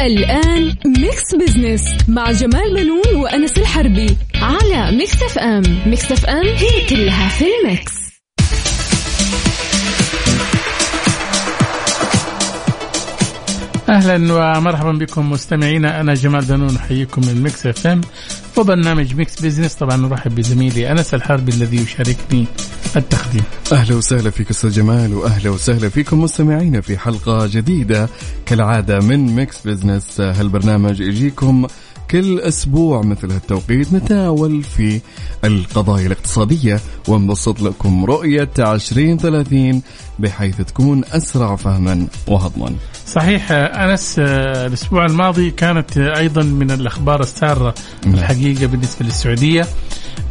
الآن 0.00 0.74
Mix 0.86 1.34
Business 1.40 1.94
مع 2.08 2.32
جمال 2.32 2.74
بنون 2.74 3.22
وأنس 3.22 3.58
الحربي 3.58 4.16
على 4.34 4.96
Mix 4.96 5.22
FM 5.22 5.62
Mix 5.86 6.12
FM 6.12 6.46
هي 6.46 6.86
كلها 6.90 7.28
في 7.28 7.44
ال 7.44 7.54
Mix. 7.54 7.92
أهلا 13.88 14.32
ومرحبا 14.34 14.92
بكم 14.92 15.30
مستمعينا. 15.30 16.00
أنا 16.00 16.14
جمال 16.14 16.44
بنون 16.44 16.76
أحييكم 16.76 17.22
من 17.26 17.42
Mix 17.42 17.66
FM 17.66 18.00
وبرنامج 18.56 19.14
Mix 19.14 19.40
Business 19.40 19.74
طبعا 19.74 19.96
نرحب 19.96 20.34
بزميلي 20.34 20.90
أنس 20.92 21.14
الحربي 21.14 21.52
الذي 21.52 21.76
يشاركني 21.76 22.46
التقديم 22.96 23.42
أهلا 23.72 23.96
وسهلا 23.96 24.30
فيك 24.30 24.50
أستاذ 24.50 24.70
جمال 24.70 25.14
وأهلا 25.14 25.50
وسهلا 25.50 25.88
فيكم 25.88 26.20
مستمعينا 26.22 26.80
في 26.80 26.98
حلقة 26.98 27.46
جديدة 27.46 28.08
كالعادة 28.46 29.00
من 29.00 29.26
Mix 29.36 29.66
Business 29.66 30.20
هالبرنامج 30.20 31.00
يجيكم 31.00 31.66
كل 32.10 32.40
أسبوع 32.40 33.02
مثل 33.02 33.30
هالتوقيت 33.30 33.92
نتناول 33.92 34.62
في 34.62 35.00
القضايا 35.44 36.06
الاقتصادية 36.06 36.80
ونبسط 37.08 37.62
لكم 37.62 38.04
رؤية 38.04 38.50
2030 38.58 39.82
بحيث 40.18 40.60
تكون 40.60 41.04
أسرع 41.04 41.56
فهما 41.56 42.06
وهضما. 42.26 42.74
صحيح 43.06 43.52
أنس 43.52 44.16
آه، 44.18 44.66
الأسبوع 44.66 45.06
الماضي 45.06 45.50
كانت 45.50 45.98
أيضا 45.98 46.42
من 46.42 46.70
الأخبار 46.70 47.20
السارة 47.20 47.74
نعم. 48.06 48.14
الحقيقة 48.14 48.66
بالنسبة 48.66 49.06
للسعودية 49.06 49.66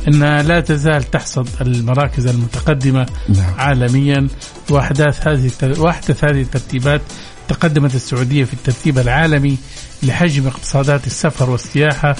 انها 0.07 0.43
لا 0.43 0.59
تزال 0.59 1.03
تحصد 1.03 1.47
المراكز 1.61 2.27
المتقدمة 2.27 3.05
نعم. 3.29 3.53
عالميا 3.57 4.27
وأحداث 4.69 5.27
هذه 5.27 5.51
وأحدث 5.79 6.23
هذه 6.23 6.41
الترتيبات 6.41 7.01
تقدمت 7.47 7.95
السعودية 7.95 8.43
في 8.43 8.53
الترتيب 8.53 8.99
العالمي 8.99 9.57
لحجم 10.03 10.47
اقتصادات 10.47 11.07
السفر 11.07 11.49
والسياحة 11.49 12.15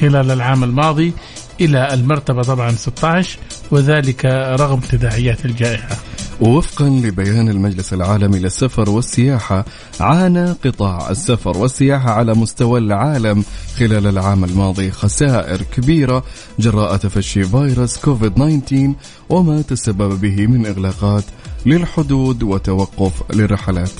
خلال 0.00 0.30
العام 0.30 0.64
الماضي 0.64 1.12
إلى 1.60 1.94
المرتبة 1.94 2.42
طبعا 2.42 2.70
16 2.70 3.38
وذلك 3.70 4.24
رغم 4.60 4.80
تداعيات 4.80 5.44
الجائحة. 5.44 5.96
ووفقا 6.40 6.88
لبيان 6.88 7.48
المجلس 7.48 7.92
العالمي 7.92 8.38
للسفر 8.38 8.90
والسياحة 8.90 9.64
عانى 10.00 10.50
قطاع 10.64 11.10
السفر 11.10 11.58
والسياحة 11.58 12.10
على 12.10 12.34
مستوى 12.34 12.80
العالم 12.80 13.44
خلال 13.78 14.06
العام 14.06 14.44
الماضي 14.44 14.90
خسائر 14.90 15.62
كبيرة 15.62 16.24
جراء 16.58 16.96
تفشي 16.96 17.44
فيروس 17.44 17.96
كوفيد 17.96 18.34
19 18.34 18.92
وما 19.28 19.62
تسبب 19.62 20.20
به 20.20 20.46
من 20.46 20.66
إغلاقات 20.66 21.24
للحدود 21.66 22.42
وتوقف 22.42 23.12
للرحلات. 23.34 23.90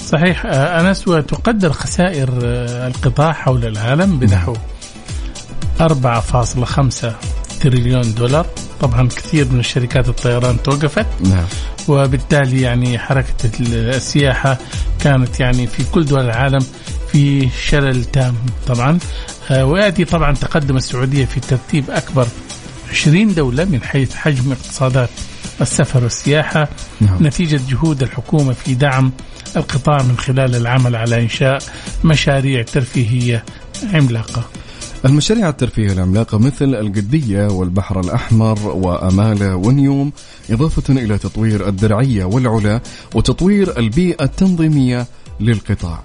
صحيح 0.00 0.46
آه، 0.46 0.80
أنس 0.80 1.08
وتقدر 1.08 1.72
خسائر 1.72 2.30
آه، 2.44 2.86
القطاع 2.86 3.32
حول 3.32 3.64
العالم 3.64 4.18
بنحو 4.18 4.54
4.5 5.80 7.14
تريليون 7.60 8.14
دولار. 8.14 8.46
طبعا 8.80 9.08
كثير 9.08 9.48
من 9.52 9.60
الشركات 9.60 10.08
الطيران 10.08 10.62
توقفت. 10.62 11.06
نعم. 11.20 11.44
وبالتالي 11.88 12.60
يعني 12.62 12.98
حركة 12.98 13.50
السياحة 13.60 14.58
كانت 15.00 15.40
يعني 15.40 15.66
في 15.66 15.84
كل 15.84 16.04
دول 16.04 16.20
العالم 16.20 16.66
في 17.12 17.48
شلل 17.66 18.04
تام 18.04 18.34
طبعا. 18.66 18.98
آه، 19.50 19.64
ويأتي 19.64 20.04
طبعا 20.04 20.34
تقدم 20.34 20.76
السعودية 20.76 21.24
في 21.24 21.40
ترتيب 21.40 21.90
أكبر 21.90 22.26
20 22.90 23.34
دولة 23.34 23.64
من 23.64 23.82
حيث 23.82 24.14
حجم 24.14 24.52
اقتصادات 24.52 25.10
السفر 25.60 26.02
والسياحة. 26.02 26.68
نعم. 27.00 27.26
نتيجة 27.26 27.60
جهود 27.68 28.02
الحكومة 28.02 28.52
في 28.52 28.74
دعم 28.74 29.12
القطاع 29.56 30.02
من 30.02 30.16
خلال 30.18 30.54
العمل 30.56 30.96
على 30.96 31.22
إنشاء 31.22 31.58
مشاريع 32.04 32.62
ترفيهية 32.62 33.44
عملاقة. 33.94 34.44
المشاريع 35.04 35.48
الترفيه 35.48 35.92
العملاقة 35.92 36.38
مثل 36.38 36.74
القدية 36.74 37.48
والبحر 37.48 38.00
الأحمر 38.00 38.58
وأمالة 38.68 39.56
ونيوم 39.56 40.12
إضافة 40.50 40.92
إلى 40.92 41.18
تطوير 41.18 41.68
الدرعية 41.68 42.24
والعلا 42.24 42.80
وتطوير 43.14 43.78
البيئة 43.78 44.24
التنظيمية 44.24 45.06
للقطاع. 45.40 46.04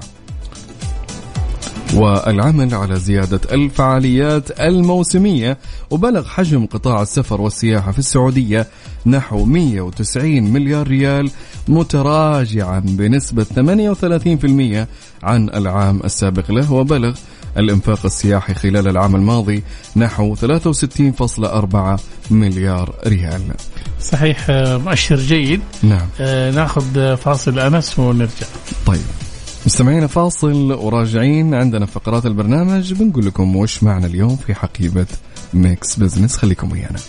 والعمل 1.96 2.76
على 2.76 2.96
زيادة 2.96 3.40
الفعاليات 3.52 4.62
الموسمية 4.62 5.58
وبلغ 5.90 6.28
حجم 6.28 6.66
قطاع 6.66 7.02
السفر 7.02 7.42
والسياحة 7.42 7.92
في 7.92 8.00
السعودية 8.00 8.68
نحو 9.06 9.46
190 9.46 10.44
مليار 10.44 10.88
ريال 10.88 11.30
متراجعا 11.68 12.80
بنسبة 12.80 13.44
38% 13.44 14.88
عن 15.24 15.50
العام 15.50 16.00
السابق 16.06 16.52
له 16.52 16.74
وبلغ 16.74 17.16
الإنفاق 17.58 18.06
السياحي 18.06 18.54
خلال 18.54 18.88
العام 18.88 19.16
الماضي 19.16 19.64
نحو 19.96 20.36
63.4 20.36 22.00
مليار 22.32 22.96
ريال. 23.08 23.42
صحيح 24.02 24.46
آه، 24.50 24.78
مؤشر 24.78 25.16
جيد. 25.16 25.62
نعم. 25.84 26.08
آه، 26.20 26.52
ناخذ 26.52 27.16
فاصل 27.18 27.60
أنس 27.60 28.00
ونرجع. 28.00 28.48
طيب. 28.86 29.02
مستمعينا 29.66 30.08
فاصل 30.08 30.72
وراجعين 30.72 31.54
عندنا 31.54 31.86
فقرات 31.86 32.26
البرنامج. 32.26 32.94
بنقول 32.94 33.26
لكم 33.26 33.56
وش 33.56 33.84
معنا 33.84 34.06
اليوم 34.06 34.36
في 34.36 34.54
حقيبة 34.54 35.06
Mix 35.54 35.96
Business. 35.96 36.38
خليكم 36.38 36.72
ويانا. 36.72 37.00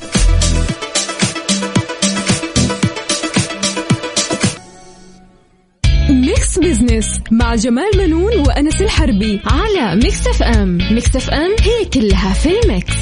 Business 6.62 7.20
مع 7.30 7.54
جمال 7.54 7.90
بنون 7.98 8.38
وأنس 8.38 8.82
الحربي 8.82 9.40
على 9.46 9.96
Mix 9.96 10.26
FM 10.26 10.78
Mix 10.90 11.16
FM 11.16 11.50
هي 11.60 11.84
كلها 11.84 12.32
في 12.32 12.48
ال 12.60 12.67
Mix. 12.67 12.92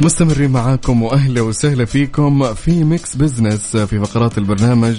مستمرين 0.00 0.50
معاكم 0.50 1.02
وأهلا 1.02 1.40
وسهلا 1.40 1.84
فيكم 1.84 2.54
في 2.54 2.84
Mix 2.84 3.16
Business 3.16 3.76
في 3.76 4.00
فقرات 4.04 4.38
البرنامج. 4.38 4.96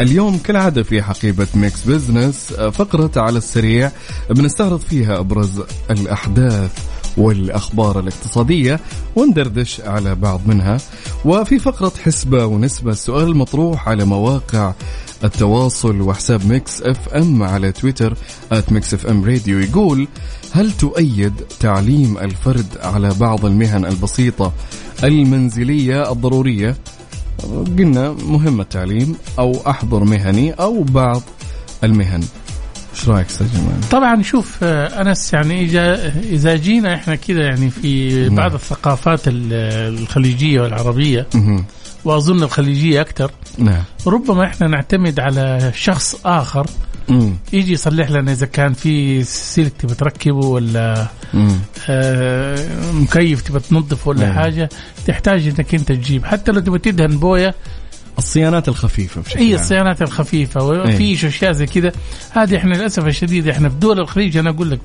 اليوم 0.00 0.38
كالعادة 0.38 0.82
في 0.82 1.02
حقيبة 1.02 1.46
Mix 1.54 1.84
Business 1.84 2.52
فقرة 2.52 3.10
على 3.16 3.38
السريع 3.38 3.90
بنستعرض 4.30 4.80
فيها 4.80 5.18
أبرز 5.18 5.62
الأحداث. 5.90 6.92
والأخبار 7.16 8.00
الاقتصادية 8.00 8.80
وندردش 9.16 9.80
على 9.80 10.14
بعض 10.14 10.40
منها. 10.46 10.78
وفي 11.24 11.58
فقرة 11.58 11.92
حسبة 12.04 12.46
ونسبة 12.46 12.92
السؤال 12.92 13.28
المطروح 13.28 13.88
على 13.88 14.04
مواقع 14.04 14.72
التواصل 15.24 16.00
وحساب 16.00 16.46
Mix 16.46 16.82
FM 16.82 17.42
على 17.42 17.72
تويتر 17.72 18.14
at 18.52 18.72
Mix 18.72 18.94
FM 18.94 19.24
Radio 19.24 19.58
يقول 19.58 20.08
هل 20.52 20.72
تؤيد 20.72 21.32
تعليم 21.60 22.18
الفرد 22.18 22.66
على 22.82 23.14
بعض 23.20 23.44
المهن 23.44 23.84
البسيطة 23.84 24.52
المنزلية 25.04 26.12
الضرورية؟ 26.12 26.76
قلنا 27.78 28.12
مهم 28.12 28.60
التعليم 28.60 29.16
أو 29.38 29.52
أحضر 29.66 30.04
مهني 30.04 30.52
أو 30.52 30.82
بعض 30.82 31.22
المهن. 31.84 32.24
إيش 32.94 33.08
رايك 33.08 33.26
أستاذ 33.26 33.46
جمال؟ 33.54 33.88
طبعا 33.90 34.22
شوف 34.22 34.58
آه، 34.62 35.02
أنس 35.02 35.32
يعني 35.34 35.60
إذا 35.64 36.12
إذا 36.18 36.56
جينا 36.56 36.94
إحنا 36.94 37.14
كذا 37.14 37.40
يعني 37.42 37.70
في 37.70 38.14
نعم. 38.28 38.36
بعض 38.36 38.54
الثقافات 38.54 39.28
ال- 39.28 39.52
الخليجية 40.02 40.60
والعربية. 40.60 41.26
وأظن 42.04 42.42
الخليجية 42.42 43.00
أكثر 43.00 43.30
نعم 43.58 43.82
ربما 44.06 44.44
إحنا 44.46 44.66
نعتمد 44.68 45.20
على 45.20 45.72
شخص 45.74 46.16
آخر 46.24 46.66
مم. 47.08 47.34
يجي 47.52 47.72
يصلح 47.72 48.10
لنا 48.10 48.32
إذا 48.32 48.46
كان 48.46 48.72
في 48.72 49.22
سلك 49.24 49.72
تبي 49.78 49.94
تركبه 49.94 50.46
ولا 50.46 51.06
مم. 51.34 51.58
آه، 51.88 52.58
مكيف 52.92 53.42
تبي 53.42 53.60
تنظفه 53.60 54.08
ولا 54.08 54.26
نعم. 54.26 54.34
حاجة 54.34 54.68
تحتاج 55.06 55.46
إنك 55.48 55.74
أنت 55.74 55.88
تجيب 55.92 56.24
حتى 56.24 56.52
لو 56.52 56.60
تبي 56.60 56.78
تدهن 56.78 57.18
بويه 57.18 57.54
الصيانات 58.18 58.68
الخفيفة 58.68 59.20
بشكل 59.20 59.40
عام. 59.44 59.54
الصيانات 59.54 60.02
الخفيفة 60.02 60.64
وفي 60.64 61.04
إيه. 61.04 61.14
اشياء 61.14 61.52
زي 61.52 61.66
كذا 61.66 61.92
هذه 62.30 62.56
إحنا 62.56 62.74
للأسف 62.74 63.06
الشديد 63.06 63.48
إحنا 63.48 63.68
في 63.68 63.74
دول 63.74 64.00
الخليج 64.00 64.36
أنا 64.36 64.50
أقول 64.50 64.70
لك 64.70 64.80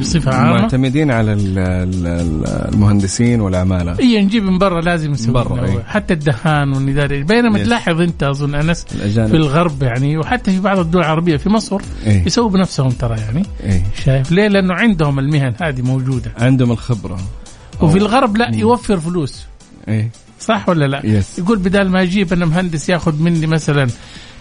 بصفة 0.00 0.34
عامة 0.34 0.60
معتمدين 0.60 1.10
على 1.10 1.32
ال- 1.32 1.58
ال- 1.58 2.06
ال- 2.06 2.46
المهندسين 2.74 3.40
والعمالة 3.40 3.98
اي 3.98 4.22
نجيب 4.24 4.42
من 4.44 4.58
برا 4.58 4.80
لازم 4.80 5.10
نسوي 5.10 5.32
برا،. 5.34 5.64
إيه. 5.66 5.82
حتى 5.86 6.14
الدهان 6.14 6.72
والنداري 6.72 7.22
بينما 7.22 7.58
يس. 7.58 7.66
تلاحظ 7.66 8.00
أنت 8.00 8.22
أظن 8.22 8.54
أنس 8.54 8.86
الأجانب 8.94 9.28
في 9.30 9.36
الغرب 9.36 9.82
يعني 9.82 10.18
وحتى 10.18 10.50
في 10.50 10.60
بعض 10.60 10.78
الدول 10.78 11.02
العربية 11.02 11.36
في 11.36 11.48
مصر 11.48 11.80
إيه. 12.06 12.26
يسووا 12.26 12.50
بنفسهم 12.50 12.90
ترى 12.90 13.18
يعني 13.20 13.42
إيه. 13.64 13.82
شايف 14.04 14.32
ليه؟ 14.32 14.48
لأنه 14.48 14.74
عندهم 14.74 15.18
المهن 15.18 15.54
هذه 15.60 15.82
موجودة 15.82 16.32
عندهم 16.38 16.70
الخبرة 16.72 17.18
وفي 17.80 17.98
الغرب 17.98 18.36
لا 18.36 18.50
يوفر 18.54 19.00
فلوس 19.00 19.46
إيه 19.88 20.10
صح 20.40 20.68
ولا 20.68 20.84
لا؟ 20.84 21.06
yes. 21.06 21.38
يقول 21.38 21.58
بدال 21.58 21.90
ما 21.90 22.02
أجيب 22.02 22.32
أنا 22.32 22.46
مهندس 22.46 22.88
ياخذ 22.88 23.22
مني 23.22 23.46
مثلا 23.46 23.86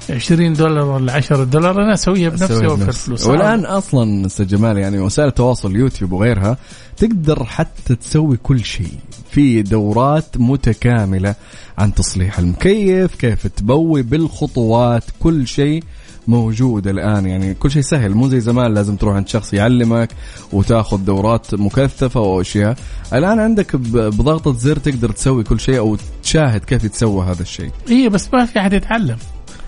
20 0.09 0.53
دولار 0.53 0.85
ولا 0.85 1.13
10 1.13 1.43
دولار 1.43 1.83
أنا 1.83 1.93
أسويها 1.93 2.29
بنفسي 2.29 2.45
أسويها 2.45 2.69
اوفر 2.69 2.83
بنفسي. 2.85 3.05
فلوس 3.05 3.25
والآن 3.25 3.65
أصلا 3.65 4.25
أستاذ 4.25 4.47
جمال 4.47 4.77
يعني 4.77 4.99
وسائل 4.99 5.27
التواصل 5.27 5.75
يوتيوب 5.75 6.11
وغيرها 6.11 6.57
تقدر 6.97 7.43
حتى 7.43 7.95
تسوي 7.95 8.37
كل 8.37 8.63
شيء 8.63 8.93
في 9.31 9.61
دورات 9.61 10.25
متكاملة 10.37 11.35
عن 11.77 11.93
تصليح 11.93 12.39
المكيف 12.39 13.15
كيف 13.15 13.47
تبوي 13.47 14.01
بالخطوات 14.01 15.03
كل 15.19 15.47
شيء 15.47 15.83
موجود 16.27 16.87
الآن. 16.87 17.25
يعني 17.25 17.53
كل 17.53 17.71
شيء 17.71 17.81
سهل 17.81 18.13
مو 18.13 18.27
زي 18.27 18.39
زمان 18.39 18.73
لازم 18.73 18.95
تروح 18.95 19.15
عند 19.15 19.27
شخص 19.27 19.53
يعلمك 19.53 20.09
وتاخذ 20.53 20.97
دورات 20.97 21.53
مكثفة 21.53 22.21
وأشياء. 22.21 22.75
الآن 23.13 23.39
عندك 23.39 23.75
بضغطة 23.75 24.53
زر 24.53 24.77
تقدر 24.77 25.11
تسوي 25.11 25.43
كل 25.43 25.59
شيء 25.59 25.77
أو 25.77 25.97
تشاهد 26.23 26.63
كيف 26.63 26.83
يتسوى 26.83 27.25
هذا 27.25 27.41
الشيء. 27.41 27.71
هي 27.89 28.09
بس 28.09 28.33
ما 28.33 28.45
في 28.45 28.59
أحد 28.59 28.73
يتعلم. 28.73 29.17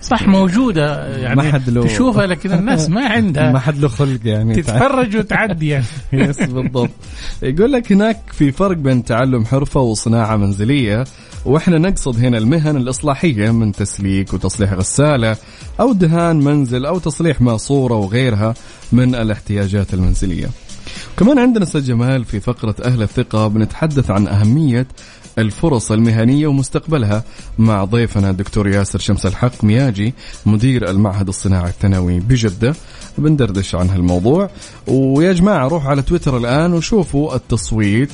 صح 0.02 0.28
موجودة 0.28 1.16
يعني 1.16 1.36
ما 1.36 1.52
حد 1.52 1.70
له- 1.70 1.86
تشوفها 1.86 2.26
لكن 2.26 2.52
الناس 2.52 2.88
ما 2.90 3.06
عندها. 3.08 3.50
ما 3.52 3.58
حد 3.58 3.78
له 3.78 3.88
خلق 3.88 4.20
يعني. 4.24 4.62
تتفرج 4.62 5.16
وتعدي 5.16 5.68
يعني. 5.68 5.84
يس 6.12 6.40
بالضبط. 6.42 6.90
يقول 7.42 7.72
لك 7.72 7.92
هناك 7.92 8.18
في 8.32 8.52
فرق 8.52 8.76
بين 8.76 9.04
تعلم 9.04 9.44
حرفة 9.44 9.80
وصناعة 9.80 10.36
منزلية 10.36 11.04
وإحنا 11.44 11.78
نقصد 11.78 12.24
هنا 12.24 12.38
المهن 12.38 12.76
الإصلاحية 12.76 13.50
من 13.50 13.72
تسليك 13.72 14.34
وتصليح 14.34 14.72
غسالة 14.72 15.36
أو 15.80 15.92
دهان 15.92 16.36
منزل 16.44 16.86
أو 16.86 16.98
تصليح 16.98 17.40
ماسورة 17.40 17.94
وغيرها 17.94 18.54
من 18.92 19.14
الاحتياجات 19.14 19.94
المنزلية. 19.94 20.46
كمان 21.16 21.38
عندنا 21.38 21.64
أستاذ 21.64 21.86
جمال 21.86 22.24
في 22.24 22.40
فقرة 22.40 22.74
أهل 22.84 23.02
الثقة 23.02 23.48
بنتحدث 23.48 24.10
عن 24.10 24.28
أهمية 24.28 24.86
الفرص 25.40 25.92
المهنية 25.92 26.46
ومستقبلها 26.46 27.24
مع 27.58 27.84
ضيفنا 27.84 28.30
الدكتور 28.30 28.68
ياسر 28.68 28.98
شمس 28.98 29.26
الحق 29.26 29.64
مياجي 29.64 30.14
مدير 30.46 30.90
المعهد 30.90 31.28
الصناعي 31.28 31.68
الثانوي 31.68 32.20
بجدة 32.20 32.74
بندردش 33.18 33.74
عن 33.74 33.88
هالموضوع. 33.88 34.50
ويا 34.86 35.32
جماعة 35.32 35.68
روحوا 35.68 35.90
على 35.90 36.02
تويتر 36.02 36.36
الآن 36.36 36.72
وشوفوا 36.72 37.34
التصويت. 37.34 38.10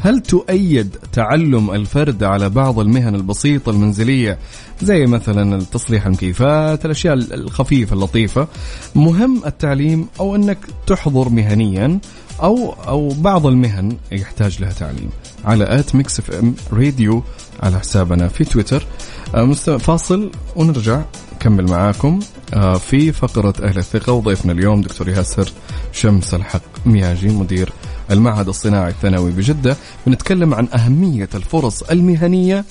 هل 0.00 0.20
تؤيد 0.20 0.96
تعلم 1.12 1.70
الفرد 1.70 2.22
على 2.22 2.48
بعض 2.48 2.78
المهن 2.78 3.14
البسيطة 3.14 3.70
المنزلية 3.70 4.38
زي 4.82 5.06
مثلا 5.06 5.64
تصليح 5.72 6.06
المكيفات 6.06 6.84
الأشياء 6.84 7.14
الخفيفة 7.14 7.94
اللطيفة؟ 7.94 8.48
مهم 8.94 9.42
التعليم 9.46 10.06
أو 10.20 10.36
أنك 10.36 10.58
تحضر 10.86 11.28
مهنيا 11.28 11.98
أو 12.42 12.74
أو 12.88 13.08
بعض 13.08 13.46
المهن 13.46 13.96
يحتاج 14.12 14.60
لها 14.60 14.72
تعليم. 14.72 15.10
على 15.44 15.78
at 15.78 15.94
Mix 15.94 16.18
FM 16.18 16.54
Radio 16.72 17.22
على 17.62 17.80
حسابنا 17.80 18.28
في 18.28 18.44
تويتر. 18.44 18.86
آه، 19.34 19.52
فاصل 19.52 20.30
ونرجع 20.56 21.02
نكمل 21.34 21.70
معاكم. 21.70 22.20
آه، 22.54 22.74
في 22.74 23.12
فقرة 23.12 23.54
أهل 23.62 23.78
الثقة 23.78 24.12
وضيفنا 24.12 24.52
اليوم 24.52 24.80
دكتور 24.80 25.08
ياسر 25.08 25.52
شمس 25.92 26.34
الحق 26.34 26.86
مياجي 26.86 27.28
مدير 27.28 27.72
المعهد 28.10 28.48
الصناعي 28.48 28.90
الثانوي 28.90 29.30
بجدة. 29.30 29.76
بنتكلم 30.06 30.54
عن 30.54 30.68
أهمية 30.74 31.28
الفرص 31.34 31.82
المهنية 31.82 32.64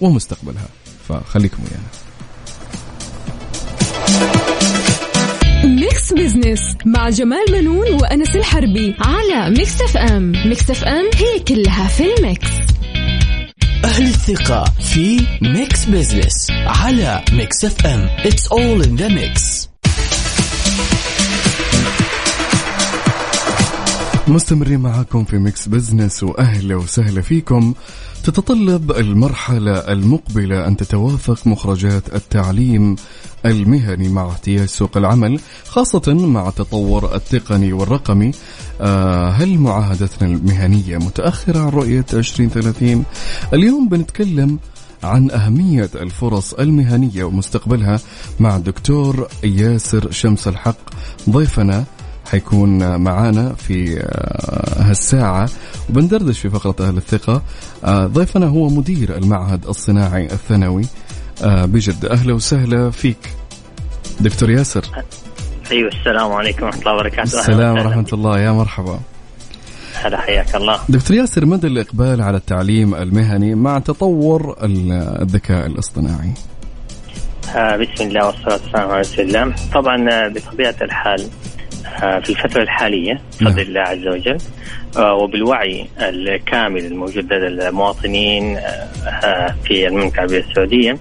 ومستقبلها. 0.00 0.68
فخليكم 1.08 1.58
ويانا. 1.62 1.86
Mix 6.12 6.34
Business 6.34 6.76
مع 6.84 7.08
جمال 7.08 7.44
بنون 7.52 7.92
وأنس 7.92 8.36
الحربي 8.36 8.94
على 9.00 9.50
Mix 9.50 9.80
FM 9.80 10.32
Mix 10.46 10.70
FM 10.70 11.04
هي 11.14 11.40
كلها 11.48 11.88
في 11.88 12.14
ال 12.14 12.20
Mix. 12.20 12.46
أهل 13.84 14.04
الثقة 14.04 14.64
في 14.64 15.20
Mix 15.42 15.84
Business 15.84 16.50
على 16.50 17.24
Mix 17.32 17.64
FM 17.64 18.08
It's 18.24 18.46
all 18.50 18.86
in 18.86 18.96
the 19.02 19.10
mix. 19.10 19.68
مستمرين 24.28 24.80
معاكم 24.80 25.24
في 25.24 25.38
Mix 25.38 25.68
Business 25.68 26.22
وأهلا 26.22 26.76
وسهلا 26.76 27.20
فيكم. 27.20 27.74
تتطلب 28.26 28.90
المرحلة 28.92 29.72
المقبلة 29.72 30.66
أن 30.66 30.76
تتوافق 30.76 31.46
مخرجات 31.46 32.14
التعليم 32.14 32.96
المهني 33.46 34.08
مع 34.08 34.28
احتياج 34.28 34.68
سوق 34.68 34.96
العمل 34.96 35.40
خاصة 35.68 36.14
مع 36.14 36.48
التطور 36.48 37.14
التقني 37.14 37.72
والرقمي. 37.72 38.30
آه 38.80 39.28
هل 39.28 39.58
معاهدتنا 39.58 40.28
المهنية 40.28 40.98
متأخرة 40.98 41.58
عن 41.58 41.68
رؤية 41.68 42.04
2030 42.12 43.04
اليوم 43.52 43.88
بنتكلم 43.88 44.58
عن 45.04 45.30
أهمية 45.30 45.90
الفرص 45.94 46.54
المهنية 46.54 47.24
ومستقبلها 47.24 48.00
مع 48.40 48.56
الدكتور 48.56 49.28
ياسر 49.44 50.10
شمس 50.10 50.48
الحق 50.48 50.78
ضيفنا 51.30 51.84
حيكون 52.30 52.96
معانا 52.96 53.54
في 53.54 54.00
آه، 54.00 54.82
هالساعة. 54.90 55.48
وبندردش 55.90 56.38
في 56.38 56.50
فقرة 56.50 56.88
أهل 56.88 56.96
الثقة. 56.96 57.42
آه، 57.84 58.06
ضيفنا 58.06 58.46
هو 58.46 58.68
مدير 58.68 59.16
المعهد 59.16 59.66
الصناعي 59.66 60.24
الثانوي. 60.24 60.84
آه، 61.42 61.64
بجدة 61.64 62.10
أهلا 62.12 62.34
وسهلا 62.34 62.90
فيك. 62.90 63.34
دكتور 64.20 64.50
ياسر. 64.50 64.84
أيوه 65.70 65.88
السلام 65.88 66.32
عليكم 66.32 66.64
ورحمة 66.66 66.80
الله 66.80 66.94
وبركاته. 66.94 67.22
السلام. 67.40 67.74
ورحمة 67.74 68.06
الله 68.12 68.40
يا 68.40 68.52
مرحبا. 68.52 68.98
هلا 69.94 70.18
حياك 70.20 70.54
الله. 70.56 70.80
دكتور 70.88 71.16
ياسر 71.16 71.46
مدى 71.46 71.66
الإقبال 71.66 72.22
على 72.22 72.36
التعليم 72.36 72.94
المهني 72.94 73.54
مع 73.54 73.78
تطور 73.78 74.56
ال- 74.62 74.92
الذكاء 75.22 75.66
الاصطناعي؟ 75.66 76.30
آه 77.56 77.76
بسم 77.76 78.04
الله 78.04 78.26
والصلاة 78.26 78.52
والسلام 78.52 78.90
على 78.90 79.00
رسول 79.00 79.24
الله. 79.24 79.54
طبعا 79.74 79.96
بطبيعة 80.28 80.74
الحال 80.82 81.28
في 81.98 82.30
الفترة 82.30 82.62
الحالية 82.62 83.12
نعم. 83.12 83.52
بفضل 83.52 83.62
الله 83.62 83.80
عز 83.80 84.06
وجل. 84.06 84.38
آه 84.96 85.14
وبالوعي 85.14 85.88
الكامل 85.98 86.84
الموجود 86.84 87.24
لدى 87.32 87.46
المواطنين 87.46 88.56
آه، 88.56 88.60
آه، 89.08 89.54
في 89.64 89.88
السعودية 90.36 90.98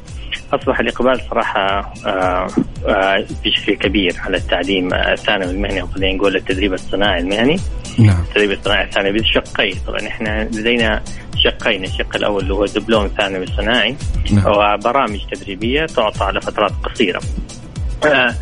أصبح 0.54 0.80
الإقبال 0.80 1.22
صراحة 1.30 1.94
آه، 2.06 2.48
آه، 2.88 3.26
بشكل 3.46 3.74
كبير 3.74 4.14
على 4.20 4.38
التعليم 4.38 4.94
آه، 4.94 5.14
الثانوي 5.14 5.52
المهني 5.52 5.82
أو 5.82 5.88
خلينا 5.88 6.18
نقول 6.18 6.36
التدريب 6.36 6.74
الصناعي 6.74 7.22
المهني. 7.22 7.60
نعم. 8.00 8.22
التدريب 8.22 8.52
الصناعي 8.52 8.84
الثانوي 8.84 9.12
بشقين 9.12 9.76
طبعا 9.88 10.08
إحنا 10.08 10.44
لدينا 10.44 11.02
شقين. 11.44 11.84
الشق 11.84 12.16
الأول 12.16 12.44
اللي 12.44 12.54
هو 12.54 12.66
دبلوم 12.66 13.08
ثانوي 13.08 13.46
صناعي. 13.46 13.96
نعم. 14.32 14.46
وبرامج 14.48 15.20
تدريبية 15.32 15.86
تعطى 15.86 16.24
على 16.24 16.42
فترات 16.42 16.72
قصيرة. 16.84 17.22
آه 18.06 18.36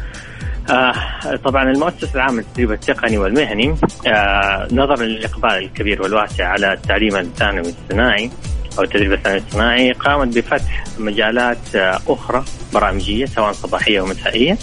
آه 0.70 0.96
طبعا 1.43 1.72
المؤسسة 1.72 2.15
العامة 2.15 2.38
للتدريب 2.38 2.72
التقني 2.72 3.17
والمهني 3.17 3.75
آه 4.08 4.67
نظرا 4.72 5.03
للإقبال 5.05 5.51
الكبير 5.51 6.01
والواسع 6.01 6.48
على 6.48 6.74
التعليم 6.74 7.15
الثانوي 7.15 7.74
الصناعي 7.84 8.29
أو 8.77 8.84
التدريب 8.84 9.13
الثانوي 9.13 9.39
الصناعي 9.48 9.91
قامت 9.91 10.38
بفتح 10.38 10.84
مجالات 11.00 11.75
آه 11.75 12.00
أخرى 12.08 12.43
برامجية 12.74 13.25
سواء 13.25 13.51
صباحية 13.51 14.01
ومسائيه 14.01 14.58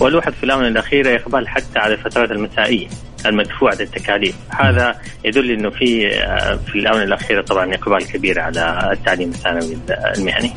ولوحظ 0.00 0.32
في 0.32 0.44
الاونه 0.44 0.68
الاخيره 0.68 1.16
اقبال 1.16 1.48
حتى 1.48 1.78
على 1.78 1.94
الفترات 1.94 2.30
المسائية 2.30 2.88
المدفوعة 3.26 3.76
التكاليف 3.80 4.34
هذا 4.48 4.96
يدل 5.24 5.50
إنه 5.50 5.70
في 5.70 6.08
آه، 6.24 6.58
في 6.66 6.74
الاونه 6.78 7.02
الاخيره 7.02 7.42
طبعا 7.42 7.74
إقبال 7.74 8.06
كبير 8.06 8.40
على 8.40 8.90
التعليم 8.92 9.28
الثانوي 9.28 9.76
المهني. 10.16 10.52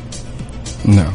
نعم. 0.84 1.12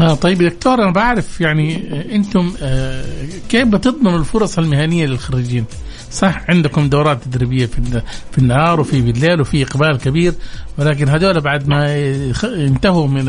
آه 0.00 0.14
طيب 0.14 0.42
دكتور 0.42 0.74
أنا 0.74 0.90
بعرف 0.90 1.40
يعني 1.40 1.76
آه، 1.76 2.14
أنتم 2.14 2.52
آه 2.62 3.04
كيف 3.48 3.68
بتضمنوا 3.68 4.18
الفرص 4.18 4.58
المهنية 4.58 5.06
للخريجين؟ 5.06 5.64
صح 6.10 6.42
عندكم 6.48 6.88
دورات 6.88 7.22
تدريبية 7.22 7.66
في 7.66 8.02
في 8.32 8.38
النهار 8.38 8.80
وفي 8.80 9.00
بالليل 9.00 9.40
وفي 9.40 9.62
إقبال 9.62 9.98
كبير 9.98 10.32
ولكن 10.78 11.08
هذول 11.08 11.40
بعد 11.40 11.68
ما 11.68 11.96
ينتهوا 12.44 13.08
من 13.08 13.28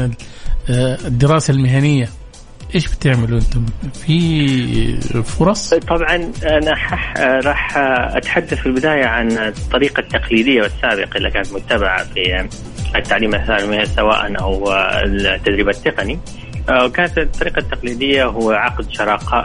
آه، 0.69 0.97
الدراسة 1.05 1.53
المهنية 1.53 2.09
إيش 2.75 2.87
بتعملوا 2.87 3.39
أنتم؟ 3.39 3.65
في 3.93 5.01
فرص؟ 5.21 5.73
طبعا 5.73 6.31
أنا 6.43 6.71
راح 7.45 7.77
أتحدث 8.17 8.53
في 8.53 8.65
البداية 8.65 9.05
عن 9.05 9.31
الطريقة 9.31 9.99
التقليدية 9.99 10.61
والسابقه 10.61 11.17
اللي 11.17 11.31
كانت 11.31 11.53
متبعة 11.53 12.03
في 12.03 12.47
التعليم 12.95 13.35
الثانوي 13.35 13.85
سواء 13.85 14.41
أو 14.41 14.73
التدريب 14.73 15.69
التقني 15.69 16.19
كانت 16.67 17.17
الطريقة 17.17 17.59
التقليدية 17.59 18.25
هو 18.25 18.51
عقد 18.51 18.91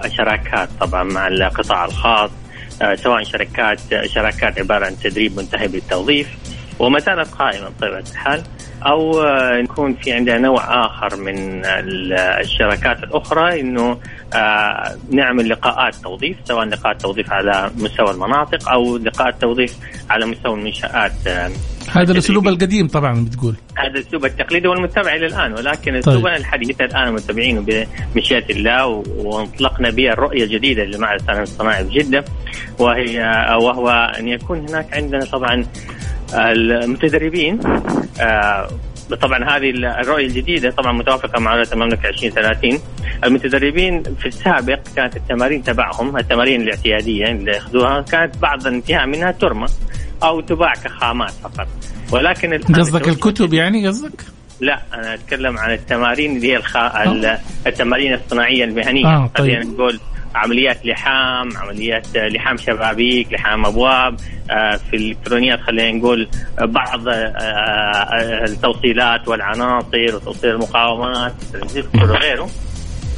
شراكات 0.08 0.68
طبعا 0.80 1.02
مع 1.02 1.28
القطاع 1.28 1.84
الخاص 1.84 2.30
سواء 2.94 3.22
شركات 3.22 3.80
شراكات 4.06 4.58
عبارة 4.58 4.86
عن 4.86 4.98
تدريب 4.98 5.36
منتهي 5.36 5.68
بالتوظيف 5.68 6.28
وما 6.78 6.98
زالت 6.98 7.28
قائمة 7.34 7.68
بطبيعة 7.68 8.04
الحال. 8.12 8.42
أو 8.86 9.22
يكون 9.64 9.94
في 9.94 10.12
عندنا 10.12 10.38
نوع 10.38 10.86
آخر 10.86 11.16
من 11.16 11.62
الشراكات 12.40 13.02
الأخرى 13.02 13.60
إنه 13.60 13.98
آه، 14.34 14.96
نعمل 15.10 15.48
لقاءات 15.48 15.94
توظيف 15.94 16.36
سواء 16.44 16.64
لقاءات 16.64 17.02
توظيف 17.02 17.32
على 17.32 17.70
مستوى 17.76 18.10
المناطق 18.10 18.70
أو 18.70 18.96
لقاءات 18.96 19.40
توظيف 19.40 19.76
على 20.10 20.26
مستوى 20.26 20.54
المنشآت 20.54 21.26
آه، 21.26 21.50
هذا 21.90 22.12
الأسلوب 22.12 22.48
القديم 22.48 22.88
طبعا 22.88 23.24
بتقول 23.24 23.56
هذا 23.76 23.98
الأسلوب 23.98 24.24
التقليدي 24.24 24.68
والمتبع 24.68 25.14
إلى 25.14 25.26
الآن 25.26 25.52
ولكن 25.52 25.94
اسلوبنا 25.94 26.30
طيب. 26.30 26.40
الحديث 26.40 26.80
الآن 26.80 27.12
متبعينه 27.12 27.86
بمشيئة 28.14 28.50
الله 28.50 28.86
وانطلقنا 29.16 29.90
به 29.90 30.12
الرؤية 30.12 30.44
الجديدة 30.44 30.84
لمعهد 30.84 31.20
التعليم 31.20 31.42
الصناعي 31.42 31.84
بجدة 31.84 32.24
وهي 32.78 33.18
وهو 33.62 33.88
أن 34.18 34.28
يكون 34.28 34.68
هناك 34.68 34.94
عندنا 34.96 35.24
طبعا 35.24 35.66
المتدربين 36.34 37.60
آه، 38.20 38.68
طبعا 39.14 39.56
هذه 39.56 39.70
الرؤية 39.70 40.26
الجديدة 40.26 40.70
طبعا 40.70 40.92
متوافقة 40.92 41.40
مع 41.40 41.54
رؤية 41.54 41.72
المملكة 41.72 42.08
2030 42.08 42.78
المتدربين 43.24 44.02
في 44.02 44.26
السابق 44.26 44.80
كانت 44.96 45.16
التمارين 45.16 45.62
تبعهم 45.62 46.16
التمارين 46.16 46.62
الاعتيادية 46.62 47.24
اللي 47.24 47.52
ياخذوها 47.52 48.00
كانت 48.00 48.36
بعض 48.38 48.66
الانتهاء 48.66 49.06
منها 49.06 49.30
ترمى 49.30 49.66
أو 50.22 50.40
تباع 50.40 50.72
كخامات 50.74 51.30
فقط 51.30 51.68
ولكن 52.12 52.58
قصدك 52.58 53.08
الكتب 53.08 53.54
يعني 53.54 53.88
قصدك؟ 53.88 54.24
لا 54.60 54.82
أنا 54.94 55.14
أتكلم 55.14 55.58
عن 55.58 55.72
التمارين 55.72 56.36
اللي 56.36 56.52
هي 56.52 56.56
الخا... 56.56 56.80
آه. 56.80 57.38
التمارين 57.66 58.14
الصناعية 58.14 58.64
المهنية 58.64 59.06
آه 59.06 59.26
طيب. 59.26 59.46
خلينا 59.46 59.64
نقول 59.64 60.00
عمليات 60.34 60.86
لحام 60.86 61.56
عمليات 61.56 62.06
لحام 62.16 62.56
شبابيك 62.56 63.32
لحام 63.32 63.66
أبواب 63.66 64.16
آه، 64.50 64.76
في 64.76 64.96
الإلكترونيات 64.96 65.60
خلينا 65.60 65.98
نقول 65.98 66.28
بعض 66.60 67.08
آه، 67.08 67.12
آه، 67.12 68.44
التوصيلات 68.44 69.28
والعناصر 69.28 70.16
وتوصيل 70.16 70.50
المقاومات 70.50 71.34
وغيره 71.94 72.48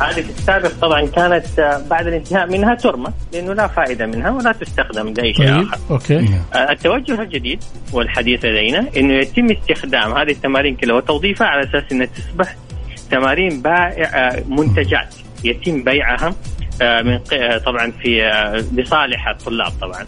هذه 0.01 0.23
في 0.23 0.31
السابق 0.31 0.71
طبعا 0.83 1.07
كانت 1.07 1.47
بعد 1.91 2.07
الانتهاء 2.07 2.51
منها 2.51 2.75
ترمى 2.75 3.09
لأنه 3.33 3.53
لا 3.53 3.67
فائدة 3.67 4.07
منها 4.07 4.31
ولا 4.31 4.53
تستخدم 4.53 5.09
لأي 5.09 5.35
شيء 5.35 5.47
طيب. 5.47 5.67
آخر. 5.67 5.79
أوكي. 5.91 6.29
التوجه 6.55 7.23
الجديد 7.23 7.65
والحديث 7.93 8.45
لدينا 8.45 8.87
إنه 8.97 9.15
يتم 9.15 9.51
استخدام 9.51 10.13
هذه 10.13 10.31
التمارين 10.31 10.77
كلها 10.77 10.97
وتوظيفها 10.97 11.47
على 11.47 11.63
أساس 11.63 11.93
إنها 11.93 12.07
تصبح 12.07 12.57
تمارين 13.11 13.63
بائع 13.63 14.43
منتجات 14.49 15.15
يتم 15.45 15.85
بيعها 15.85 16.27
آه، 16.27 16.35
من 16.83 17.21
آه، 17.33 17.59
طبعا 17.59 17.91
في 17.91 18.25
آه، 18.25 18.65
لصالح 18.75 19.29
الطلاب 19.29 19.73
طبعا. 19.81 20.07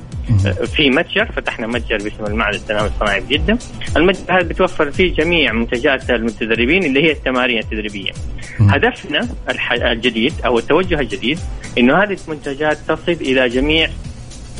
في 0.76 0.90
متجر 0.90 1.32
فتحنا 1.32 1.66
متجر 1.66 1.96
باسم 1.96 2.25
المعهد 2.26 2.54
التنميه 2.54 2.87
الصناعي 2.87 3.20
بجده 3.20 3.58
المتجر 3.96 4.38
هذا 4.38 4.42
بتوفر 4.49 4.90
فيه 4.90 5.14
جميع 5.14 5.52
منتجات 5.52 6.11
المتدربين 6.11 6.85
اللي 6.85 7.02
هي 7.02 7.12
التمارين 7.12 7.58
التدريبية. 7.58 8.12
هدفنا 8.61 9.28
الجديد 9.73 10.32
أو 10.46 10.58
التوجه 10.58 11.00
الجديد 11.00 11.38
إنه 11.78 12.02
هذه 12.02 12.16
المنتجات 12.28 12.76
تصل 12.76 13.12
إلى 13.12 13.49
جميع 13.49 13.88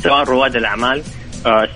سواء 0.03 0.23
رواد 0.23 0.55
الأعمال 0.55 1.03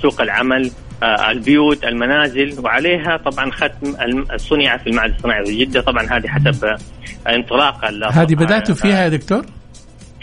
سوق 0.01 0.21
العمل 0.21 0.71
البيوت 1.03 1.83
المنازل. 1.83 2.59
وعليها 2.59 3.17
طبعا 3.17 3.51
ختم 3.51 4.25
صنع 4.37 4.77
في 4.77 4.87
المعهد 4.87 5.13
الصناعي 5.15 5.43
بجده 5.43 5.81
طبعا 5.81 6.03
هذه 6.03 6.27
حسب 6.27 6.77
انطلاق 7.27 7.85
هذه 8.11 8.35
بدأتوا 8.35 8.75
فيها 8.75 9.03
يا 9.03 9.09
دكتور؟ 9.09 9.45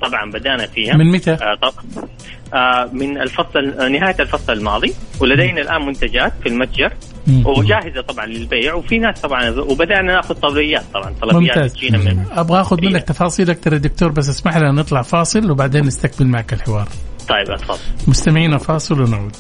طبعا 0.03 0.31
بدأنا 0.31 0.67
فيها. 0.67 0.97
من 0.97 1.13
متى؟ 1.13 1.31
آه 1.33 1.55
طبعا 1.63 1.85
آه 2.55 2.91
من 2.93 3.21
الفصل 3.21 3.93
نهاية 3.93 4.17
الفصل 4.21 4.53
الماضي 4.53 4.95
ولدينا 5.21 5.61
الآن 5.61 5.87
منتجات 5.87 6.33
في 6.43 6.49
المتجر 6.49 6.93
وجاهزة 7.45 8.01
طبعا 8.01 8.27
للبيع 8.27 8.75
وفي 8.75 8.99
ناس 8.99 9.21
طبعا 9.21 9.51
وبدأنا 9.51 10.13
نأخذ 10.15 10.35
طلبيات 10.35 10.85
طبعا 10.95 11.15
طلبيات 11.23 11.71
تجينا 11.71 11.99
من 11.99 12.25
أبغى 12.31 12.61
أخذ 12.61 12.85
منك 12.85 13.03
تفاصيل 13.03 13.51
أكثر 13.51 13.73
يا 13.73 13.79
دكتور 13.79 14.13
بس 14.13 14.29
اسمح 14.29 14.57
لنا 14.57 14.73
نطلع 14.73 15.03
فاصل 15.03 15.51
وبعدين 15.51 15.85
نستكمل 15.85 16.27
معك 16.27 16.53
الحوار. 16.53 16.89
طيب 17.29 17.51
اتفضل. 17.51 17.79
مستمعينا 18.07 18.59
فاصل 18.59 19.01
ونعود. 19.01 19.37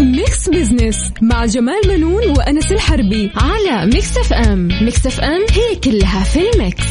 Mix 0.00 0.48
Business 0.48 1.12
مع 1.22 1.44
جمال 1.44 1.80
منون 1.88 2.30
وأنس 2.38 2.72
الحربي 2.72 3.30
على 3.36 3.86
Mix 3.86 4.18
FM. 4.18 4.68
Mix 4.82 5.06
FM 5.06 5.40
هي 5.50 5.76
كلها 5.84 6.24
في 6.24 6.40
ال 6.54 6.60
Mix. 6.60 6.84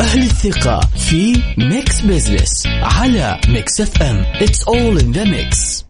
أهل 0.00 0.22
الثقة 0.22 0.80
في 0.80 1.42
Mix 1.58 2.00
Business 2.00 2.66
على 2.66 3.40
Mix 3.48 3.80
FM 3.80 4.24
It's 4.24 4.62
all 4.68 4.98
in 5.02 5.12
the 5.12 5.24
mix. 5.24 5.82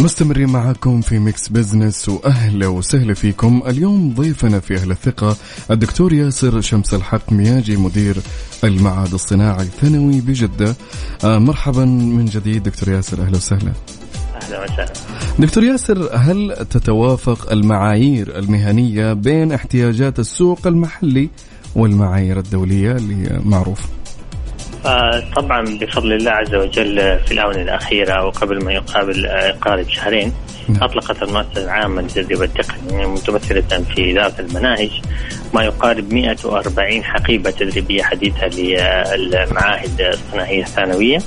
مستمرين 0.00 0.48
معكم 0.48 1.00
في 1.00 1.18
Mix 1.18 1.48
Business 1.48 2.08
وأهلا 2.08 2.66
وسهلا 2.66 3.14
فيكم. 3.14 3.62
اليوم 3.66 4.14
ضيفنا 4.14 4.60
في 4.60 4.76
أهل 4.76 4.90
الثقة 4.90 5.36
الدكتور 5.70 6.12
ياسر 6.12 6.60
شمس 6.60 6.94
الحق 6.94 7.32
مياجي 7.32 7.76
مدير 7.76 8.16
المعهد 8.64 9.14
الصناعي 9.14 9.62
الثانوي 9.62 10.20
بجدة. 10.20 10.76
آه 11.24 11.38
مرحبا 11.38 11.84
من 11.84 12.24
جديد 12.24 12.62
دكتور 12.62 12.88
ياسر 12.94 13.22
أهلا 13.22 13.36
وسهلا. 13.36 13.72
أهلا 14.52 14.64
وسهلا 14.64 14.92
دكتور 15.38 15.64
ياسر 15.64 16.10
هل 16.16 16.56
تتوافق 16.70 17.52
المعايير 17.52 18.38
المهنية 18.38 19.12
بين 19.12 19.52
احتياجات 19.52 20.18
السوق 20.18 20.66
المحلي 20.66 21.28
والمعايير 21.76 22.38
الدولية 22.38 22.92
اللي 22.92 23.40
معروفه؟ 23.44 23.88
آه 24.86 25.22
طبعا 25.36 25.64
بفضل 25.80 26.12
الله 26.12 26.30
عز 26.30 26.54
وجل 26.54 27.18
في 27.26 27.32
الآونة 27.32 27.62
الأخيرة 27.62 28.26
وقبل 28.26 28.64
ما 28.64 28.72
يقابل 28.72 29.24
يقارب 29.24 29.88
شهرين 29.88 30.32
نعم. 30.72 30.82
أطلقت 30.82 31.22
المؤسسة 31.22 31.64
العامة 31.64 32.02
للتدريب 32.02 32.42
التقني 32.42 33.06
متمثلة 33.06 33.84
في 33.94 34.12
إدارة 34.12 34.34
المناهج 34.40 34.90
ما 35.54 35.62
يقارب 35.64 36.12
140 36.12 37.04
حقيبة 37.04 37.50
تدريبية 37.50 38.02
حديثة 38.02 38.46
للمعاهد 38.46 40.00
الصناعية 40.00 40.62
الثانوية. 40.62 41.18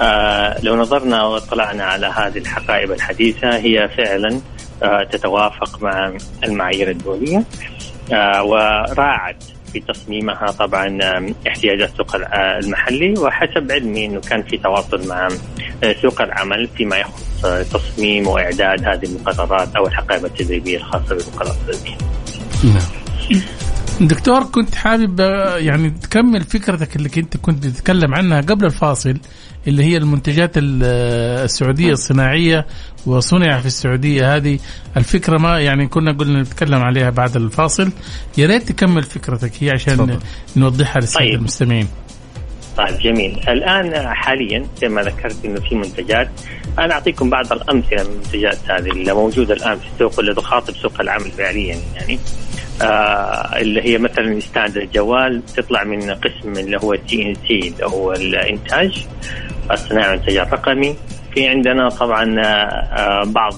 آه 0.00 0.56
لو 0.62 0.76
نظرنا 0.76 1.22
واطلعنا 1.24 1.84
على 1.84 2.06
هذه 2.06 2.38
الحقائب 2.38 2.92
الحديثة 2.92 3.56
هي 3.56 3.88
فعلا 3.96 4.40
آه 4.82 5.04
تتوافق 5.10 5.82
مع 5.82 6.12
المعايير 6.44 6.90
الدولية 6.90 7.44
آه 8.12 8.42
وراعت 8.44 9.44
في 9.72 9.80
تصميمها 9.80 10.46
طبعا 10.50 10.98
احتياجات 11.48 11.90
السوق 11.90 12.16
المحلي 12.34 13.14
وحسب 13.18 13.72
علمي 13.72 14.06
إنه 14.06 14.20
كان 14.20 14.42
في 14.42 14.56
تواصل 14.56 15.08
مع 15.08 15.28
سوق 16.02 16.22
العمل 16.22 16.68
فيما 16.76 16.96
يخص 16.96 17.33
تصميم 17.72 18.26
وإعداد 18.26 18.84
هذه 18.84 19.04
المقررات 19.04 19.76
أو 19.76 19.86
الحقائب 19.86 20.24
التدريبية 20.24 20.76
الخاصة 20.76 21.16
بالمقررات 21.16 21.56
التدريبية. 21.68 21.98
نعم. 22.64 22.82
دكتور 24.00 24.44
كنت 24.44 24.74
حابب 24.74 25.20
يعني 25.58 25.90
تكمل 25.90 26.40
فكرتك 26.40 26.96
اللي 26.96 27.08
كنت 27.08 27.36
كنت 27.36 27.66
تتكلم 27.66 28.14
عنها 28.14 28.40
قبل 28.40 28.64
الفاصل 28.64 29.16
اللي 29.68 29.84
هي 29.84 29.96
المنتجات 29.96 30.50
السعودية 30.56 31.92
الصناعية 31.92 32.66
وصنع 33.06 33.58
في 33.58 33.66
السعودية 33.66 34.36
هذه 34.36 34.58
الفكرة 34.96 35.38
ما 35.38 35.60
يعني 35.60 35.86
كنا 35.86 36.12
قلنا 36.12 36.42
نتكلم 36.42 36.82
عليها 36.82 37.10
بعد 37.10 37.36
الفاصل 37.36 37.90
يا 38.38 38.46
ريت 38.46 38.72
تكمل 38.72 39.02
فكرتك 39.02 39.52
هي 39.60 39.70
عشان 39.70 39.96
فضل. 39.96 40.18
نوضحها 40.56 41.00
للساده 41.00 41.24
طيب. 41.24 41.34
المستمعين. 41.34 41.88
طيب 42.76 42.98
جميل 42.98 43.40
الآن 43.48 44.14
حاليا 44.14 44.66
زي 44.80 44.88
ما 44.88 45.02
ذكرت 45.02 45.44
إنه 45.44 45.60
في 45.60 45.74
منتجات 45.74 46.30
أنا 46.78 46.94
أعطيكم 46.94 47.30
بعض 47.30 47.52
الأمثلة 47.52 48.02
من 48.04 48.10
المنتجات 48.10 48.58
هذه 48.70 48.90
اللي 48.90 49.12
موجودة 49.14 49.54
الآن 49.54 49.78
في 49.78 49.86
السوق 49.94 50.18
واللي 50.18 50.34
تخاطب 50.34 50.74
سوق 50.74 51.00
العمل 51.00 51.30
فعليا 51.30 51.76
يعني. 51.94 52.18
آه 52.82 53.56
اللي 53.56 53.82
هي 53.82 53.98
مثلا 53.98 54.40
stand 54.40 54.76
الجوال 54.76 55.42
تطلع 55.46 55.84
من 55.84 56.10
قسم 56.10 56.52
اللي 56.52 56.78
هو 56.82 56.92
ال 56.92 57.22
CNC 57.22 57.58
اللي 57.58 57.86
هو 57.86 58.12
الإنتاج 58.12 59.06
الصناعه 59.70 60.10
والإنتاج 60.10 60.36
الرقمي. 60.36 60.96
في 61.34 61.48
عندنا 61.48 61.88
طبعا 61.88 62.40
آه, 62.40 62.44
آه، 62.44 63.24
بعض 63.24 63.54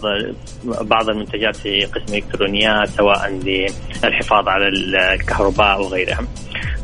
بعض 0.65 1.11
المنتجات 1.11 1.57
في 1.57 1.85
قسم 1.85 2.15
الالكترونيات 2.15 2.89
سواء 2.89 3.41
للحفاظ 3.45 4.49
على 4.49 4.69
الكهرباء 4.69 5.81
وغيرها. 5.81 6.25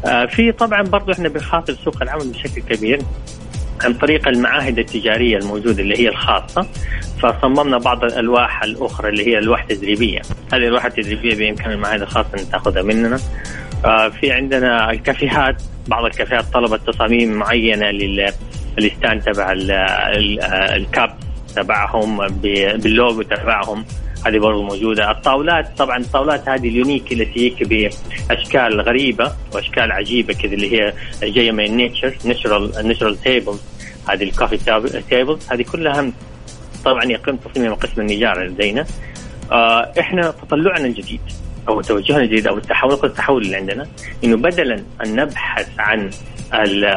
آه 0.04 0.26
في 0.26 0.52
طبعا 0.52 0.82
برضو 0.82 1.12
إحنا 1.12 1.28
بنخاطب 1.28 1.74
سوق 1.84 2.02
العمل 2.02 2.28
بشكل 2.32 2.62
كبير. 2.62 3.02
عن 3.84 3.94
طريق 3.94 4.28
المعاهد 4.28 4.78
التجارية 4.78 5.36
الموجودة 5.38 5.82
اللي 5.82 5.98
هي 5.98 6.08
الخاصة 6.08 6.66
فصممنا 7.22 7.78
بعض 7.78 8.04
الألواح 8.04 8.62
الأخرى 8.62 9.08
اللي 9.08 9.26
هي 9.26 9.38
ألواح 9.38 9.64
تدريبية. 9.64 10.20
هذه 10.52 10.56
الألواح 10.60 10.84
التدريبية 10.84 11.34
بامكان 11.34 11.70
المعاهد 11.72 12.02
الخاصة 12.02 12.28
أن 12.38 12.50
تأخذها 12.50 12.82
مننا. 12.82 13.18
آه 13.84 14.08
في 14.08 14.32
عندنا 14.32 14.90
الكافيهات 14.90 15.62
بعض 15.88 16.04
الكافيهات 16.04 16.44
طلبت 16.44 16.80
تصاميم 16.90 17.32
معينة 17.32 17.90
لل 17.90 18.32
ال 18.78 18.86
stand 18.86 19.22
تبع 19.22 19.52
ال- 19.52 19.70
ال 20.76 20.86
cup 20.86 21.14
تبعهم 21.56 22.26
باللوجو 22.28 23.22
تبعهم. 23.22 23.84
هذه 24.26 24.38
برضه 24.38 24.62
موجودة. 24.62 25.10
الطاولات 25.10 25.78
طبعا 25.78 25.98
الطاولات 25.98 26.48
هذه 26.48 26.68
ال 26.68 26.75
unique 26.75 27.12
اللي 27.12 27.24
تجيك 27.24 27.62
بأشكال 27.68 28.80
غريبة 28.80 29.32
وأشكال 29.54 29.92
عجيبة 29.92 30.34
كذا 30.34 30.52
اللي 30.52 30.72
هي 30.72 30.92
جاية 31.22 31.52
من 31.52 31.64
ال 31.64 31.71
nature 31.71 32.14
natural 32.24 32.72
natural 32.86 33.20
table 33.20 33.56
هذه 34.08 34.22
ال 34.24 34.29
coffee 34.29 34.56
table 35.10 35.38
هذه 35.50 35.62
كلها 35.62 36.12
طبعا 36.84 37.04
يقوم 37.04 37.36
تصميم 37.36 37.74
قسم 37.74 38.00
النجارة 38.00 38.44
لدينا. 38.44 38.86
آه 39.52 39.92
إحنا 40.00 40.30
تطلعنا 40.30 40.86
الجديد 40.86 41.20
أو 41.68 41.80
توجهنا 41.80 42.20
الجديد 42.22 42.46
أو 42.46 42.56
التحول 42.56 42.98
التحول 43.04 43.42
اللي 43.42 43.56
عندنا 43.56 43.86
إنه 44.24 44.36
بدلا 44.36 44.84
أن 45.04 45.16
نبحث 45.16 45.68
عن 45.78 46.10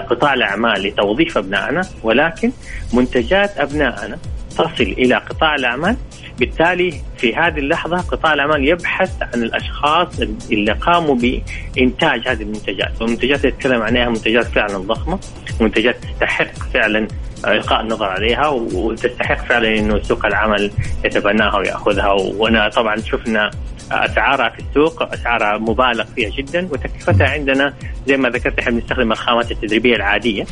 قطاع 0.10 0.34
الأعمال 0.34 0.82
لتوظيف 0.84 1.38
أبنائنا 1.38 1.82
ولكن 2.04 2.52
منتجات 2.94 3.58
أبنائنا 3.58 4.18
تصل 4.52 4.84
إلى 4.84 5.16
قطاع 5.16 5.56
الأعمال 5.56 5.98
بالتالي 6.40 6.94
في 7.18 7.36
هذه 7.36 7.58
اللحظة 7.58 7.98
قطاع 7.98 8.34
الاعمال 8.34 8.68
يبحث 8.68 9.22
عن 9.22 9.44
الأشخاص 9.44 10.20
اللي 10.52 10.72
قاموا 10.72 11.16
بإنتاج 11.16 12.28
هذه 12.28 12.42
المنتجات 12.42 13.02
والمنتجات 13.02 13.46
اللي 13.46 13.56
نتكلم 13.56 13.82
عنها 13.82 14.10
منتجات 14.10 14.46
فعلا 14.46 14.78
ضخمة 14.78 15.20
منتجات 15.62 15.96
تستحق 15.96 16.54
فعلا 16.74 17.08
إلقاء 17.48 17.82
النظر 17.82 18.06
عليها 18.06 18.48
وتستحق 18.48 19.46
فعلا 19.46 19.80
إنه 19.80 20.02
سوق 20.04 20.26
العمل 20.26 20.72
يتبناها 21.06 21.58
ويأخذها. 21.58 22.12
وأنا 22.12 22.70
طبعا 22.70 22.96
شفنا 22.96 23.52
أسعارها 23.92 24.50
في 24.50 24.60
السوق 24.60 25.14
أسعارها 25.14 25.58
مبالغ 25.58 26.04
فيها 26.16 26.30
جدا 26.30 26.68
وتكلفتها 26.72 27.28
عندنا 27.28 27.74
زي 28.08 28.18
ما 28.18 28.30
ذكرت 28.30 28.60
إحنا 28.60 28.72
بنستخدم 28.72 29.12
الخامات 29.12 29.52
التدريبية 29.52 29.96
العادية. 29.96 30.46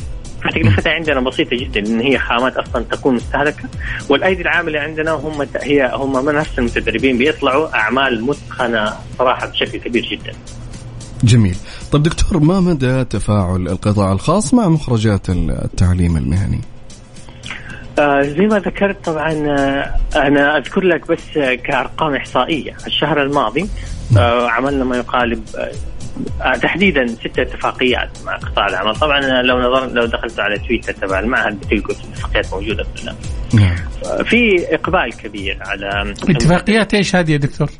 فتكلفتها 0.44 0.92
عندنا 0.92 1.20
بسيطة 1.20 1.56
جدا 1.56 1.80
لأن 1.80 2.00
هي 2.00 2.18
خامات 2.18 2.56
أصلا 2.56 2.84
تكون 2.90 3.14
مستهلكة. 3.14 3.64
والأيدي 4.08 4.42
العامله 4.42 4.80
عندنا 4.80 5.10
هم 5.10 5.46
هي 5.56 5.90
هم 5.94 6.24
من 6.24 6.34
نفس 6.34 6.58
المتدربين 6.58 7.18
بيطلعوا 7.18 7.76
أعمال 7.76 8.24
متقنة 8.24 8.92
صراحة 9.18 9.46
بشكل 9.46 9.78
كبير 9.78 10.08
جدا. 10.12 10.32
جميل. 11.24 11.56
طب 11.92 12.02
دكتور 12.02 12.38
ما 12.38 12.60
مدى 12.60 13.04
تفاعل 13.04 13.68
القطاع 13.68 14.12
الخاص 14.12 14.54
مع 14.54 14.68
مخرجات 14.68 15.30
التعليم 15.30 16.16
المهني؟ 16.16 16.60
آه 17.98 18.22
زي 18.22 18.46
ما 18.46 18.58
ذكرت 18.58 19.04
طبعا 19.04 19.32
آه 19.32 19.96
أنا 20.16 20.56
أذكر 20.58 20.84
لك 20.84 21.08
بس 21.08 21.36
آه 21.36 21.54
كأرقام 21.54 22.14
إحصائية. 22.14 22.76
الشهر 22.86 23.22
الماضي 23.22 23.68
آه 24.18 24.48
عملنا 24.50 24.84
ما 24.84 24.96
يقارب 24.96 25.42
آه 26.42 26.56
تحديدا 26.56 27.06
ست 27.06 27.38
اتفاقيات 27.38 28.10
مع 28.26 28.36
قطاع 28.36 28.68
العمل. 28.68 28.96
طبعا 28.96 29.20
لو 29.42 29.58
نظر 29.58 29.86
لو 29.86 30.06
دخلت 30.06 30.40
على 30.40 30.58
تويتر 30.58 30.92
تبع 30.92 31.18
المعهد 31.18 31.60
بتلقوا 31.60 31.94
الاتفاقيات 31.94 32.52
موجودة 32.52 32.84
كلها 33.02 33.16
نعم. 33.54 33.76
في 34.24 34.66
إقبال 34.74 35.16
كبير 35.16 35.58
على 35.60 36.14
اتفاقيات 36.28 36.94
إيش 36.94 37.16
هذه 37.16 37.32
يا 37.32 37.36
دكتور؟ 37.36 37.70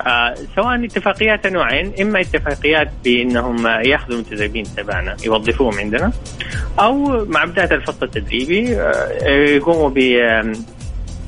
آه 0.00 0.34
سواء 0.56 0.84
اتفاقيات 0.84 1.46
نوعين 1.46 1.92
إما 2.00 2.20
اتفاقيات 2.20 2.90
بأنهم 3.04 3.66
ياخذوا 3.66 4.14
المتدربين 4.14 4.64
تبعنا 4.76 5.16
يوظفوهم 5.24 5.78
عندنا 5.78 6.12
أو 6.78 7.24
مع 7.24 7.44
بداية 7.44 7.74
الفصل 7.74 8.06
التدريبي 8.06 8.76
آه 8.76 9.28
يقوموا 9.28 9.88
ب 9.88 9.98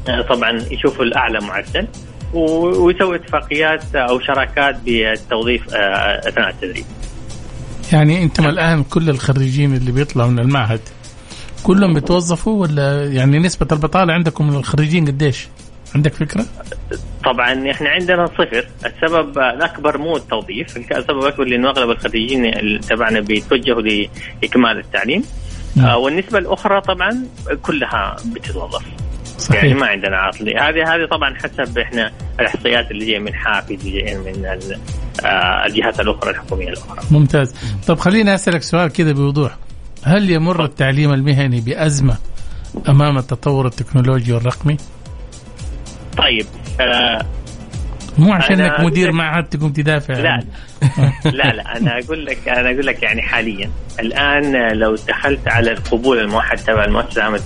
آه 0.08 0.22
طبعا 0.28 0.62
يشوفوا 0.70 1.04
الأعلى 1.04 1.38
معدل 1.40 1.88
ويسوي 2.34 3.16
اتفاقيات 3.16 3.94
أو 3.94 4.20
شراكات 4.20 4.76
بالتوظيف 4.84 5.62
أثناء 5.74 6.50
التدريب. 6.50 6.84
يعني 7.92 8.22
أنتم 8.22 8.46
الآن 8.46 8.84
كل 8.84 9.10
الخريجين 9.10 9.76
اللي 9.76 9.92
بيطلعوا 9.92 10.30
من 10.30 10.38
المعهد 10.38 10.80
كلهم 11.62 11.94
بيتوظفوا 11.94 12.62
ولا 12.62 13.04
يعني 13.04 13.38
نسبة 13.38 13.66
البطالة 13.72 14.12
عندكم 14.12 14.48
من 14.48 14.56
الخريجين 14.56 15.06
قديش؟ 15.06 15.48
عندك 15.96 16.14
فكرة؟ 16.14 16.44
طبعا 17.24 17.70
إحنا 17.70 17.90
عندنا 17.90 18.26
صفر، 18.26 18.68
السبب 18.86 19.38
الأكبر 19.38 19.98
مو 19.98 20.16
التوظيف، 20.16 20.76
السبب 20.76 21.18
الأكبر 21.18 21.44
لأنه 21.44 21.68
أغلب 21.70 21.90
الخريجين 21.90 22.80
تبعنا 22.80 23.20
بيتوجهوا 23.20 23.82
لإكمال 24.42 24.78
التعليم. 24.78 25.24
نعم. 25.76 25.86
آه 25.86 25.98
والنسبة 25.98 26.38
الأخرى 26.38 26.80
طبعا 26.80 27.26
كلها 27.62 28.16
بتتوظف. 28.34 28.84
صحيح. 29.38 29.64
يعني 29.64 29.74
ما 29.74 29.86
عندنا 29.86 30.16
عاطل 30.16 30.48
هذه 30.48 30.94
هذه 30.94 31.06
طبعا 31.10 31.34
حسب 31.34 31.78
إحنا 31.78 32.12
الأحصائيات 32.40 32.90
اللي 32.90 33.06
جاية 33.06 33.18
من 33.18 33.34
حافز 33.34 33.86
جاية 33.86 34.16
من 34.18 34.44
آه 35.24 35.66
الجهات 35.66 36.00
الأخرى 36.00 36.30
الحكومية 36.30 36.68
الأخرى. 36.68 37.00
ممتاز، 37.10 37.54
طب 37.86 37.98
خليني 37.98 38.34
أسألك 38.34 38.62
سؤال 38.62 38.92
كذا 38.92 39.12
بوضوح، 39.12 39.56
هل 40.04 40.30
يمر 40.30 40.64
التعليم 40.64 41.12
المهني 41.12 41.60
بأزمة 41.60 42.16
أمام 42.88 43.18
التطور 43.18 43.66
التكنولوجي 43.66 44.32
والرقمي؟ 44.32 44.76
طيب 46.18 46.46
آه 46.80 47.26
مو 48.18 48.32
عشان 48.32 48.60
إنك 48.60 48.80
مدير 48.80 49.12
معهد 49.12 49.44
تقوم 49.44 49.72
تدافع 49.72 50.14
لا 50.14 50.40
لا 51.24 51.52
لا 51.52 51.76
أنا 51.76 51.98
أقول 51.98 52.26
لك 52.26 52.48
أنا 52.48 52.70
أقول 52.70 52.86
لك 52.86 53.02
يعني 53.02 53.22
حاليا. 53.22 53.70
الآن 54.00 54.72
لو 54.78 54.94
دخلت 55.08 55.48
على 55.48 55.72
القبول 55.72 56.18
الموحد 56.18 56.56
تبع 56.56 56.84
المؤسسة 56.84 57.16
العامة 57.16 57.40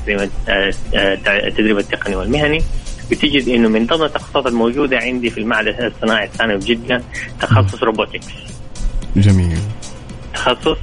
التدريب 1.27 1.79
التقني 1.79 2.17
والمهني 2.17 2.63
بتجد 3.11 3.49
إنه 3.49 3.69
من 3.69 3.87
ضمن 3.87 4.05
التخصصات 4.05 4.47
الموجودة 4.47 4.99
عندي 4.99 5.31
في 5.31 5.39
المعهد 5.39 5.67
الصناعي 5.69 6.27
الثانوي 6.27 6.57
بجده 6.57 7.03
تخصص 7.41 7.83
robotics. 7.83 8.27
جميل. 9.17 9.59
تخصص 10.35 10.79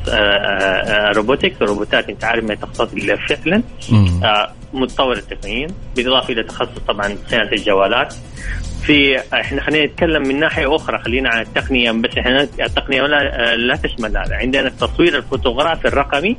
robotics 1.16 1.62
روبوتات 1.62 2.10
أنت 2.10 2.24
عارف 2.24 2.44
من 2.44 2.52
التخصصات 2.52 2.94
اللي 2.94 3.18
فعلا. 3.18 3.64
متطوره 4.78 5.20
تقنيا 5.20 5.68
بالإضافة 5.96 6.34
إلى 6.34 6.44
تخصص 6.44 6.80
طبعا 6.88 7.18
صيانه 7.28 7.52
الجوالات. 7.52 8.14
في 8.84 9.20
إحنا 9.34 9.62
خلينا 9.62 9.86
نتكلم 9.86 10.28
من 10.28 10.40
ناحية 10.40 10.76
أخرى 10.76 11.00
خلينا 11.04 11.30
عن 11.30 11.42
التقنية 11.42 11.92
بس 11.92 12.18
إحنا 12.18 12.42
التقنية 12.42 13.02
لا, 13.02 13.56
لا 13.56 13.76
تشمل 13.76 14.18
هذا. 14.18 14.36
عندنا 14.36 14.68
التصوير 14.68 15.18
الفوتوغرافي 15.18 15.88
الرقمي. 15.88 16.38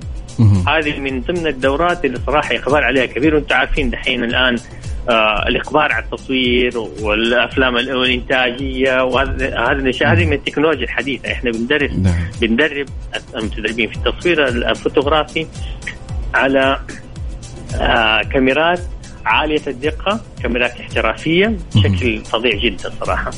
هذه 0.68 1.00
من 1.00 1.20
ضمن 1.20 1.46
الدورات 1.46 2.04
اللي 2.04 2.18
صراحة 2.26 2.56
اقبال 2.56 2.84
عليها 2.84 3.06
كبير 3.06 3.34
وأنتم 3.34 3.54
عارفين 3.56 3.90
دحين 3.90 4.24
الآن 4.24 4.56
آه 5.10 5.48
الاقبال 5.48 5.80
على 5.92 6.04
التصوير 6.04 6.78
والأفلام 7.02 7.76
الإنتاجية 7.76 9.02
وهذه 9.04 9.72
الأشياء 9.72 10.12
هذه 10.12 10.24
من 10.24 10.32
التكنولوجيا 10.32 10.84
الحديثة. 10.84 11.32
إحنا 11.32 11.50
بندرس 11.50 11.90
بندرب 12.40 12.86
المتدربين 13.36 13.88
في 13.90 13.96
التصوير 13.96 14.48
الفوتوغرافي 14.48 15.46
على 16.34 16.80
كاميرات 18.32 18.80
عالية 19.24 19.62
الدقة 19.66 20.20
كاميرات 20.42 20.80
احترافية 20.80 21.56
بشكل 21.74 22.24
فظيع 22.24 22.56
جدا 22.64 22.92
صراحة. 23.00 23.30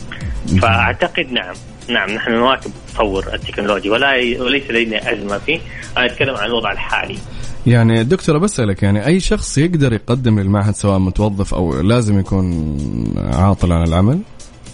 فأعتقد 0.62 1.32
نعم 1.32 1.54
نعم 1.88 2.10
نحن 2.10 2.32
نواكب 2.32 2.70
تطور 2.94 3.34
التكنولوجيا 3.34 3.92
ولا 3.92 4.12
وليس 4.14 4.70
لدينا 4.70 5.12
أزمة 5.12 5.38
فيه. 5.38 5.60
أنا 5.96 6.06
أتكلم 6.06 6.34
عن 6.34 6.46
الوضع 6.46 6.72
الحالي. 6.72 7.18
يعني 7.66 8.04
دكتور 8.04 8.38
بسألك 8.38 8.82
يعني 8.82 9.06
أي 9.06 9.20
شخص 9.20 9.58
يقدر 9.58 9.92
يقدم 9.92 10.40
للمعهد 10.40 10.74
سواء 10.74 10.98
متوظف 10.98 11.54
أو 11.54 11.80
لازم 11.80 12.18
يكون 12.18 12.74
عاطل 13.32 13.72
عن 13.72 13.82
العمل؟ 13.88 14.20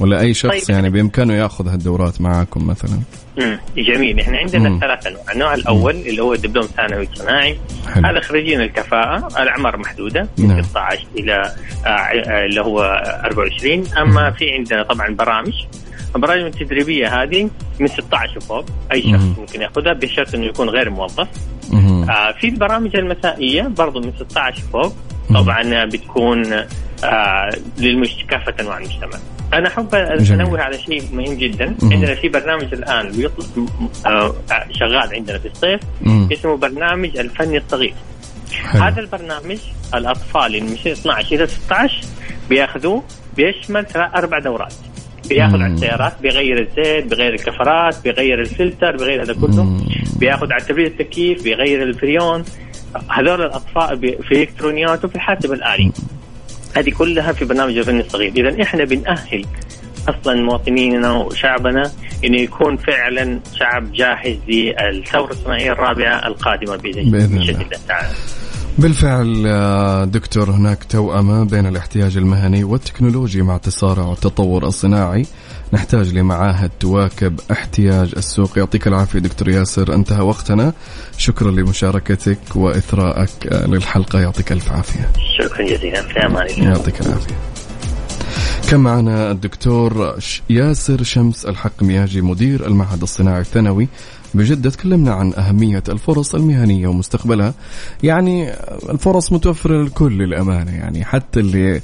ولا 0.01 0.21
أي 0.21 0.35
شخص 0.35 0.65
طيب. 0.67 0.77
يعني 0.77 0.91
بإمكانه 0.91 1.35
يأخذ 1.35 1.69
هالدورات 1.69 2.21
معاكم 2.21 2.67
مثلا؟ 2.67 3.01
مم. 3.39 3.59
جميل. 3.77 4.21
إحنا 4.21 4.39
عندنا 4.39 4.79
ثلاث 4.81 5.07
انواع، 5.07 5.23
النوع 5.33 5.55
الأول 5.55 5.95
مم. 5.95 6.01
اللي 6.01 6.23
هو 6.23 6.35
دبلوم 6.35 6.65
ثانوي 6.67 7.09
صناعي 7.15 7.59
هذا 7.95 8.21
خريجين 8.21 8.61
الكفاءة. 8.61 9.43
الأعمار 9.43 9.77
محدودة. 9.77 10.29
من 10.39 10.49
نعم. 10.49 10.63
16 10.63 11.07
إلى 11.19 11.53
آه 11.87 12.45
اللي 12.47 12.61
هو 12.61 12.81
24 13.25 13.85
أما 13.99 14.31
مم. 14.31 14.37
في 14.37 14.51
عندنا 14.51 14.83
طبعا 14.83 15.15
برامج. 15.15 15.53
البرامج 16.17 16.43
التدريبية 16.43 17.23
هذه 17.23 17.51
من 17.81 17.87
16 17.87 18.37
وفوق 18.37 18.65
أي 18.93 19.03
شخص 19.03 19.13
مم. 19.13 19.35
ممكن 19.39 19.61
يأخذها 19.63 19.93
بشرط 19.93 20.35
إنه 20.35 20.47
يكون 20.47 20.69
غير 20.69 20.91
موظف. 20.91 21.29
آه 21.75 22.33
في 22.41 22.49
البرامج 22.49 22.97
المسائية 22.97 23.63
برضو 23.63 24.01
من 24.01 24.13
16 24.19 24.63
فوق. 24.73 24.93
طبعا 25.35 25.85
بتكون 25.85 26.53
آه 27.05 27.51
للمش 27.79 28.27
كافة 28.31 28.55
أنواع 28.61 28.79
المجتمع. 28.79 29.19
أنا 29.59 29.69
أحب 29.69 29.95
أنوه 29.95 30.61
على 30.61 30.79
شيء 30.79 31.03
مهم 31.13 31.35
جدا. 31.35 31.67
مم. 31.83 31.93
عندنا 31.93 32.15
في 32.15 32.29
برنامج 32.29 32.75
الآن 32.75 33.11
بيطلق 33.13 33.71
آه 34.07 34.35
شغال 34.71 35.15
عندنا 35.15 35.39
في 35.39 35.49
الصيف 35.49 35.81
مم. 36.03 36.29
اسمه 36.33 36.57
برنامج 36.57 37.17
الفني 37.19 37.59
الصغير 37.59 37.95
حلو. 38.53 38.83
هذا 38.83 39.01
البرنامج 39.01 39.59
الأطفال 39.95 40.47
اللي 40.47 40.61
من 40.61 40.73
12 40.73 41.35
إلى 41.35 41.47
16 41.47 42.01
بيأخذوه 42.49 43.03
بيشمل 43.37 43.87
أربع 43.97 44.39
دورات. 44.39 44.75
بيأخذ 45.29 45.63
على 45.63 45.75
السيارات 45.75 46.13
بيغير 46.23 46.59
الزيت 46.61 47.07
بيغير 47.07 47.35
الكفرات 47.35 47.97
بيغير 48.05 48.41
الفلتر 48.41 48.97
بيغير 48.97 49.23
هذا 49.23 49.35
كله. 49.35 49.81
بيأخذ 50.21 50.53
على 50.53 50.65
تبريد 50.65 50.87
التكييف 50.87 51.43
بيغير 51.45 51.83
الفريون. 51.83 52.45
هذول 53.11 53.43
الأطفال 53.43 54.01
في 54.29 54.43
الكترونيات 54.43 55.05
وفي 55.05 55.15
الحاسب 55.17 55.53
الآلي. 55.53 55.93
هذه 56.75 56.91
كلها 56.91 57.33
في 57.33 57.45
برنامج 57.45 57.77
الفن 57.79 58.01
الصغير 58.01 58.33
إذا 58.37 58.63
إحنا 58.63 58.85
بنأهل 58.85 59.45
أصلا 60.09 60.43
مواطنينا 60.43 61.13
وشعبنا 61.13 61.93
إنه 62.25 62.41
يكون 62.41 62.77
فعلا 62.77 63.41
شعب 63.55 63.93
جاهز 63.93 64.37
للثورة 64.49 65.31
الصناعيه 65.31 65.73
الرابعة 65.73 66.27
القادمة 66.27 66.77
بإذن 66.77 67.01
الله. 67.01 67.67
تعالى. 67.89 68.09
بالفعل 68.79 69.45
آه، 69.47 70.05
دكتور 70.05 70.51
هناك 70.51 70.85
توأمة 70.85 71.45
بين 71.45 71.67
الاحتياج 71.67 72.17
المهني 72.17 72.65
والتكنولوجي 72.65 73.43
مع 73.43 73.57
تسارع 73.57 74.13
التطور 74.13 74.67
الصناعي. 74.67 75.27
نحتاج 75.73 76.15
لمعاهد 76.15 76.71
تواكب 76.81 77.41
احتياج 77.53 78.13
السوق. 78.17 78.59
يعطيك 78.59 78.87
العافية 78.87 79.19
دكتور 79.19 79.49
ياسر 79.49 79.95
انتهى 79.95 80.21
وقتنا. 80.21 80.73
شكرا 81.19 81.51
لمشاركتك 81.51 82.39
وإثراءك 82.55 83.47
آه، 83.47 83.67
للحلقة. 83.67 84.21
يعطيك 84.21 84.53
ألف 84.53 84.73
عافية. 84.73 85.13
شكرا 85.39 85.67
جزيلا. 85.67 86.05
يعطيك 86.59 87.01
العافية. 87.01 87.35
كان 88.71 88.81
معنا 88.81 89.31
الدكتور 89.31 90.19
ياسر 90.51 91.03
شمس 91.03 91.47
الحق 91.47 91.83
مياجي 91.83 92.21
مدير 92.21 92.67
المعهد 92.67 93.03
الصناعي 93.03 93.41
الثانوي. 93.41 93.89
بجدة 94.37 94.71
تكلمنا 94.71 95.15
عن 95.15 95.35
أهمية 95.35 95.83
الفرص 95.89 96.35
المهنية 96.35 96.89
ومستقبلها. 96.89 97.55
يعني 98.03 98.53
الفرص 98.91 99.33
متوفرة 99.33 99.75
للكل 99.83 100.19
للأمانة 100.19 100.73
يعني 100.73 101.05
حتى 101.05 101.41
اللي 101.41 101.81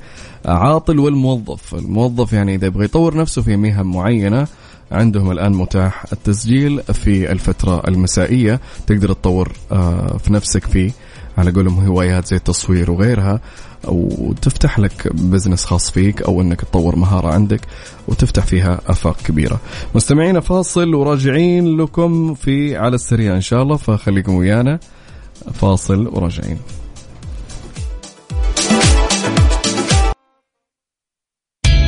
عاطل 0.46 0.98
والموظف. 0.98 1.74
الموظف 1.74 2.32
يعني 2.32 2.54
إذا 2.54 2.66
يبغى 2.66 2.84
يطور 2.84 3.16
نفسه 3.16 3.42
في 3.42 3.56
مهن 3.56 3.86
معينة 3.86 4.46
عندهم 4.92 5.30
الآن 5.30 5.52
متاح 5.52 6.04
التسجيل 6.12 6.82
في 6.82 7.32
الفترة 7.32 7.82
المسائية. 7.88 8.60
تقدر 8.86 9.12
تطور 9.12 9.52
آه، 9.72 10.16
في 10.16 10.32
نفسك 10.32 10.64
فيه 10.64 10.90
على 11.38 11.50
قولهم 11.50 11.86
هوايات 11.86 12.26
زي 12.26 12.36
التصوير 12.36 12.90
وغيرها. 12.90 13.40
وتفتح 13.88 14.78
لك 14.78 15.08
بزنس 15.14 15.64
خاص 15.64 15.90
فيك 15.90 16.22
أو 16.22 16.40
إنك 16.40 16.60
تطور 16.60 16.96
مهارة 16.96 17.28
عندك 17.28 17.60
وتفتح 18.08 18.44
فيها 18.44 18.80
آفاق 18.86 19.16
كبيرة. 19.24 19.60
مستمعينا 19.94 20.40
فاصل 20.40 20.94
وراجعين 20.94 21.76
لكم 21.76 22.34
في 22.34 22.76
على 22.76 22.94
السريع 22.94 23.34
إن 23.34 23.40
شاء 23.40 23.62
الله 23.62 23.76
فخليكم 23.76 24.34
ويانا 24.34 24.80
فاصل 25.54 26.06
وراجعين. 26.06 26.58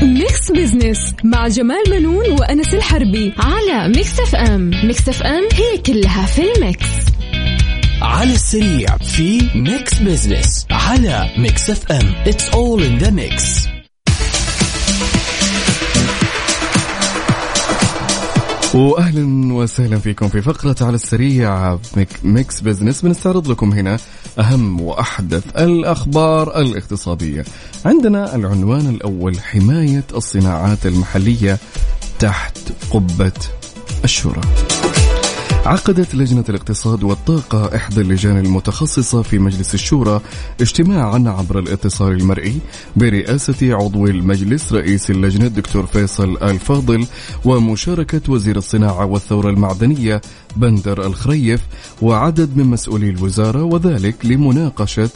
Mix 0.02 0.52
Business 0.52 1.14
مع 1.24 1.48
جمال 1.48 1.82
منون 1.90 2.30
وأنس 2.30 2.74
الحربي 2.74 3.32
على 3.38 3.88
Mix 3.88 4.20
FM 4.20 4.70
Mix 4.84 5.08
FM 5.08 5.42
هي 5.52 5.78
كلها 5.86 6.26
في 6.26 6.42
ال 6.52 6.67
Mix 6.67 7.13
على 8.04 8.32
السريع 8.34 8.96
في 8.96 9.50
Mix 9.54 9.98
Business 9.98 10.66
على 10.70 11.30
Mix 11.38 11.70
FM 11.70 12.14
it's 12.26 12.48
all 12.48 12.82
in 12.82 12.98
the 12.98 13.10
mix 13.10 13.66
واهلا 18.74 19.54
وسهلا 19.54 19.98
فيكم 19.98 20.28
في 20.28 20.42
فقرة 20.42 20.76
على 20.80 20.94
السريع 20.94 21.78
ميك- 21.96 22.18
Mix 22.24 22.60
Business 22.60 23.02
بنستعرض 23.02 23.48
لكم 23.48 23.72
هنا 23.72 23.98
أهم 24.38 24.80
وأحدث 24.80 25.44
الأخبار 25.58 26.60
الاقتصادية. 26.60 27.44
عندنا 27.84 28.34
العنوان 28.34 28.88
الأول 28.88 29.40
حماية 29.40 30.04
الصناعات 30.14 30.86
المحلية 30.86 31.58
تحت 32.18 32.58
قبة 32.90 33.32
الشورى. 34.04 34.40
عقدت 35.66 36.14
لجنة 36.14 36.44
الاقتصاد 36.48 37.04
والطاقة 37.04 37.76
إحدى 37.76 38.00
اللجان 38.00 38.38
المتخصصة 38.38 39.22
في 39.22 39.38
مجلس 39.38 39.74
الشورى 39.74 40.20
اجتماعا 40.60 41.24
عبر 41.26 41.58
الاتصال 41.58 42.12
المرئي 42.12 42.58
برئاسة 42.96 43.74
عضو 43.74 44.06
المجلس 44.06 44.72
رئيس 44.72 45.10
اللجنة 45.10 45.46
الدكتور 45.46 45.86
فيصل 45.86 46.36
آل 46.42 46.58
فاضل 46.58 47.06
ومشاركة 47.44 48.32
وزير 48.32 48.56
الصناعة 48.56 49.04
والثورة 49.04 49.50
المعدنية 49.50 50.20
بندر 50.56 51.06
الخريف 51.06 51.60
وعدد 52.02 52.56
من 52.56 52.64
مسؤولي 52.64 53.10
الوزارة 53.10 53.62
وذلك 53.62 54.26
لمناقشة 54.26 55.10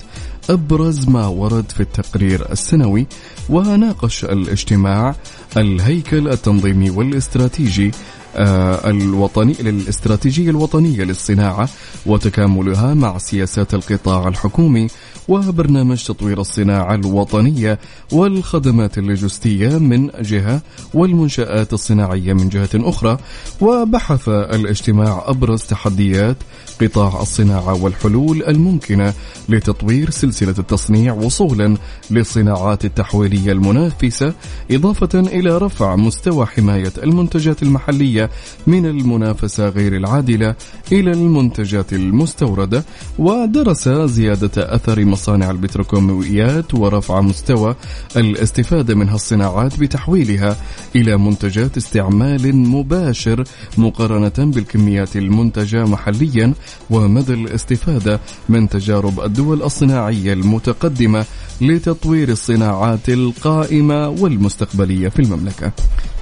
أبرز 0.51 1.09
ما 1.09 1.27
ورد 1.27 1.71
في 1.71 1.81
التقرير 1.81 2.53
السنوي 2.53 3.07
وناقش 3.49 4.25
الاجتماع 4.25 5.15
الهيكل 5.57 6.29
التنظيمي 6.29 6.91
والاستراتيجي 6.91 7.91
الوطني 8.37 9.55
للاستراتيجية 9.61 10.51
الوطنية 10.51 11.05
للصناعة 11.05 11.69
وتكاملها 12.07 12.95
مع 12.95 13.19
سياسات 13.19 13.75
القطاع 13.75 14.29
الحكومي 14.29 14.87
وبرنامج 15.29 16.05
تطوير 16.05 16.41
الصناعة 16.41 16.95
الوطنية 16.95 17.79
والخدمات 18.13 18.99
اللوجستية 18.99 19.79
من 19.79 20.11
جهة 20.21 20.61
والمنشآت 20.95 21.73
الصناعية 21.73 22.33
من 22.33 22.49
جهة 22.49 22.71
أخرى. 22.75 23.19
وبحث 23.61 24.29
الاجتماع 24.29 25.25
أبرز 25.27 25.63
تحديات 25.63 26.37
قطاع 26.81 27.23
الصناعة 27.23 27.83
والحلول 27.83 28.43
الممكنة 28.43 29.15
لتطوير 29.49 30.11
سلسلة 30.11 30.55
التصنيع 30.59 31.13
وصولا 31.13 31.77
للصناعات 32.11 32.85
التحويلية 32.85 33.53
المنافسة 33.53 34.35
إضافة 34.71 35.21
إلى 35.21 35.59
رفع 35.59 35.97
مستوى 35.97 36.47
حماية 36.47 36.93
المنتجات 37.03 37.63
المحلية 37.63 38.31
من 38.67 38.87
المنافسة 38.87 39.69
غير 39.69 39.97
العادلة 39.97 40.55
إلى 40.93 41.11
المنتجات 41.11 41.93
المستوردة 41.93 42.85
ودرس 43.19 43.89
زيادة 43.89 44.75
أثر 44.75 45.05
مصانع 45.05 45.51
البتروكيماويات 45.51 46.75
ورفع 46.75 47.21
مستوى 47.21 47.77
الاستفادة 48.17 48.95
منها 48.95 49.15
الصناعات 49.15 49.81
بتحويلها 49.81 50.57
إلى 50.97 51.17
منتجات 51.17 51.77
استعمال 51.77 52.57
مباشر 52.57 53.45
مقارنة 53.79 54.33
بالكميات 54.53 55.17
المنتجة 55.17 55.85
محليا 55.85 56.55
ومدى 56.91 57.33
الاستفادة 57.35 58.21
من 58.49 58.69
تجارب 58.69 59.21
الدول 59.21 59.63
الصناعية 59.63 60.33
المتقدمة 60.33 61.25
لتطوير 61.61 62.29
الصناعات 62.29 63.09
القائمة 63.09 64.09
والمستقبلية 64.09 65.09
في 65.09 65.19
المملكة. 65.23 65.73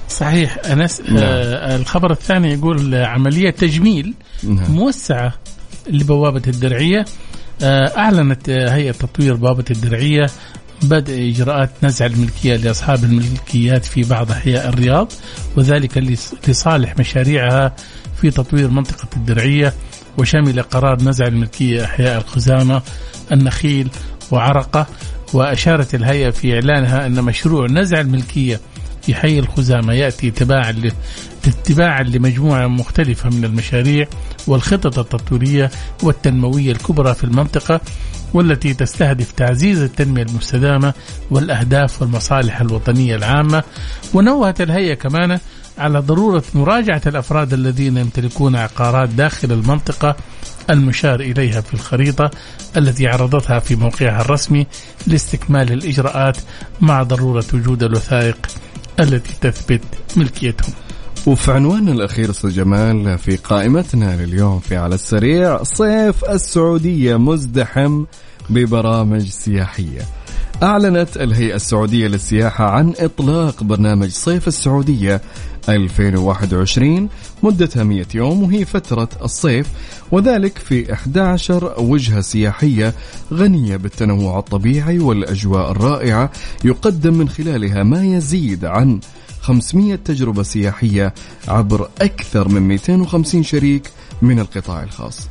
صحيح. 0.09 0.57
أنس 0.65 1.01
آه 1.17 1.75
الخبر 1.75 2.11
الثاني 2.11 2.53
يقول 2.53 2.95
آه، 2.95 3.05
عملية 3.05 3.49
تجميل 3.49 4.13
نعم. 4.43 4.71
موسعة 4.71 5.33
لبوابة 5.89 6.41
الدرعية. 6.47 7.05
آه 7.61 7.97
أعلنت 7.97 8.49
آه، 8.49 8.69
هيئة 8.69 8.91
تطوير 8.91 9.35
بوابة 9.35 9.65
الدرعية 9.71 10.25
بدء 10.83 11.29
إجراءات 11.29 11.69
نزع 11.83 12.05
الملكية 12.05 12.55
لأصحاب 12.55 13.03
الملكيات 13.03 13.85
في 13.85 14.03
بعض 14.03 14.31
أحياء 14.31 14.69
الرياض 14.69 15.11
وذلك 15.57 15.97
لص- 15.99 16.49
لصالح 16.49 16.97
مشاريعها 16.99 17.75
في 18.21 18.31
تطوير 18.31 18.69
منطقة 18.69 19.07
الدرعية. 19.15 19.73
وشمل 20.17 20.61
قرار 20.61 21.03
نزع 21.03 21.27
الملكية 21.27 21.85
إحياء 21.85 22.17
الخزامه 22.17 22.81
النخيل 23.31 23.89
وعرقة 24.31 24.87
وأشارت 25.33 25.95
الهيئة 25.95 26.29
في 26.29 26.53
إعلانها 26.53 27.05
أن 27.05 27.23
مشروع 27.23 27.67
نزع 27.67 27.99
الملكية 27.99 28.59
في 29.01 29.15
حي 29.15 29.39
الخزامة 29.39 29.93
يأتي 29.93 30.31
تباعا 30.31 30.75
اتباعا 31.47 32.03
لمجموعة 32.03 32.67
مختلفة 32.67 33.29
من 33.29 33.45
المشاريع 33.45 34.07
والخطط 34.47 34.99
التطويرية 34.99 35.71
والتنموية 36.03 36.71
الكبرى 36.71 37.13
في 37.15 37.23
المنطقة 37.23 37.81
والتي 38.33 38.73
تستهدف 38.73 39.31
تعزيز 39.31 39.81
التنمية 39.81 40.23
المستدامة 40.23 40.93
والأهداف 41.31 42.01
والمصالح 42.01 42.61
الوطنية 42.61 43.15
العامة. 43.15 43.63
ونوهت 44.13 44.61
الهيئة 44.61 44.93
كمان 44.93 45.39
على 45.77 45.99
ضرورة 45.99 46.43
مراجعة 46.53 47.01
الأفراد 47.07 47.53
الذين 47.53 47.97
يمتلكون 47.97 48.55
عقارات 48.55 49.09
داخل 49.09 49.51
المنطقة 49.51 50.15
المشار 50.69 51.19
إليها 51.19 51.61
في 51.61 51.73
الخريطة 51.73 52.31
التي 52.77 53.07
عرضتها 53.07 53.59
في 53.59 53.75
موقعها 53.75 54.21
الرسمي 54.21 54.67
لاستكمال 55.07 55.71
الإجراءات 55.71 56.37
مع 56.81 57.03
ضرورة 57.03 57.45
وجود 57.53 57.83
الوثائق 57.83 58.37
التي 58.99 59.33
تثبت 59.41 59.81
ملكيتهم. 60.15 60.73
وفي 61.27 61.51
عنواننا 61.51 61.91
الأخير 61.91 62.29
أستاذ 62.29 62.49
جمال 62.49 63.17
في 63.17 63.35
قائمتنا 63.35 64.25
لليوم 64.25 64.59
في 64.59 64.77
على 64.77 64.95
السريع 64.95 65.63
صيف 65.63 66.25
السعودية 66.25 67.17
مزدحم 67.17 68.05
ببرامج 68.49 69.29
سياحية. 69.29 70.01
أعلنت 70.63 71.17
الهيئة 71.17 71.55
السعودية 71.55 72.07
للسياحة 72.07 72.65
عن 72.69 72.93
إطلاق 72.99 73.63
برنامج 73.63 74.09
صيف 74.09 74.47
السعودية 74.47 75.21
2021 75.69 77.09
مدتها 77.43 77.83
100 77.83 78.05
يوم 78.15 78.43
وهي 78.43 78.65
فترة 78.65 79.09
الصيف. 79.23 79.67
وذلك 80.11 80.57
في 80.57 80.93
11 80.93 81.73
وجهة 81.77 82.21
سياحية 82.21 82.93
غنية 83.33 83.75
بالتنوع 83.75 84.39
الطبيعي 84.39 84.99
والأجواء 84.99 85.71
الرائعة 85.71 86.31
يقدم 86.65 87.13
من 87.13 87.29
خلالها 87.29 87.83
ما 87.83 88.05
يزيد 88.05 88.65
عن 88.65 88.99
500 89.41 89.95
تجربة 89.95 90.43
سياحية 90.43 91.13
عبر 91.47 91.89
أكثر 92.01 92.47
من 92.47 92.61
250 92.61 93.43
شريك 93.43 93.89
من 94.21 94.39
القطاع 94.39 94.83
الخاص. 94.83 95.27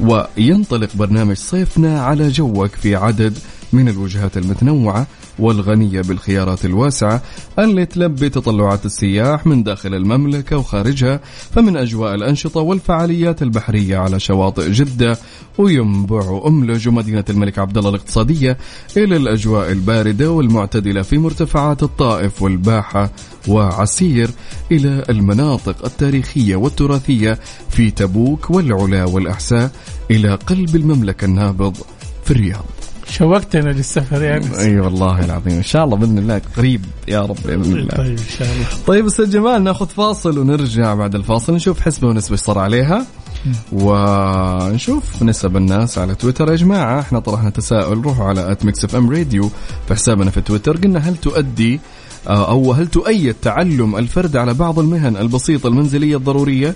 وينطلق 0.00 0.88
برنامج 0.94 1.36
صيفنا 1.36 2.02
على 2.02 2.28
جوك 2.28 2.70
في 2.70 2.96
عدد 2.96 3.38
من 3.72 3.88
الوجهات 3.88 4.36
المتنوعة 4.36 5.06
والغنية 5.38 6.00
بالخيارات 6.00 6.64
الواسعة 6.64 7.22
اللي 7.58 7.86
تلبي 7.86 8.28
تطلعات 8.28 8.86
السياح 8.86 9.46
من 9.46 9.62
داخل 9.62 9.94
المملكة 9.94 10.56
وخارجها 10.56 11.20
فمن 11.50 11.76
أجواء 11.76 12.14
الأنشطة 12.14 12.60
والفعاليات 12.60 13.42
البحرية 13.42 13.98
على 13.98 14.20
شواطئ 14.20 14.70
جدة 14.70 15.18
وينبع 15.58 16.30
وأملج 16.30 16.88
ومدينة 16.88 17.24
الملك 17.30 17.58
عبد 17.58 17.78
الله 17.78 17.90
الاقتصادية 17.90 18.58
إلى 18.96 19.16
الأجواء 19.16 19.72
الباردة 19.72 20.30
والمعتدلة 20.30 21.02
في 21.02 21.18
مرتفعات 21.18 21.82
الطائف 21.82 22.42
والباحة 22.42 23.10
وعسير 23.48 24.30
إلى 24.72 25.04
المناطق 25.10 25.84
التاريخية 25.84 26.56
والتراثية 26.56 27.38
في 27.70 27.90
تبوك 27.90 28.50
والعلا 28.50 29.04
والأحساء 29.04 29.70
إلى 30.10 30.34
قلب 30.34 30.76
المملكة 30.76 31.24
النابض 31.24 31.76
في 32.24 32.30
الرياض. 32.30 32.87
شوقتنا 33.08 33.70
للسفر 33.70 34.22
يعني 34.22 34.58
أي 34.58 34.64
أيوة 34.64 34.84
والله 34.84 35.24
العظيم. 35.24 35.52
إن 35.52 35.62
شاء 35.62 35.84
الله 35.84 35.96
بإذن 35.96 36.18
الله 36.18 36.40
قريب 36.56 36.84
يا 37.08 37.20
رب 37.20 37.36
بإذن 37.44 37.76
الله. 37.76 37.96
طيب 37.96 38.18
إن 38.18 38.24
شاء 38.38 38.48
الله. 38.52 38.66
طيب 38.86 39.06
أستاذ 39.06 39.30
جمال 39.30 39.64
ناخذ 39.64 39.86
فاصل 39.86 40.38
ونرجع 40.38 40.94
بعد 40.94 41.14
الفاصل 41.14 41.54
نشوف 41.54 41.80
حسبة 41.80 42.08
ونسبة 42.08 42.32
إيش 42.32 42.40
صار 42.40 42.58
عليها 42.58 43.06
ونشوف 43.72 45.22
نسب 45.22 45.56
الناس 45.56 45.98
على 45.98 46.14
تويتر. 46.14 46.50
يا 46.50 46.56
جماعة 46.56 47.00
إحنا 47.00 47.18
طرحنا 47.18 47.50
تساؤل 47.50 47.98
روحوا 48.02 48.24
على 48.26 48.52
at 48.52 48.64
Mix 48.64 48.84
FM 48.84 49.10
Radio 49.10 49.50
في 49.88 49.94
حسابنا 49.94 50.30
في 50.30 50.40
تويتر. 50.40 50.76
قلنا 50.76 50.98
هل 50.98 51.16
تؤدي 51.16 51.80
آه، 52.28 52.50
أو 52.50 52.72
هل 52.72 52.86
تؤيد 52.86 53.34
تعلم 53.42 53.96
الفرد 53.96 54.36
على 54.36 54.54
بعض 54.54 54.78
المهن 54.78 55.16
البسيطة 55.16 55.66
المنزلية 55.66 56.16
الضرورية؟ 56.16 56.74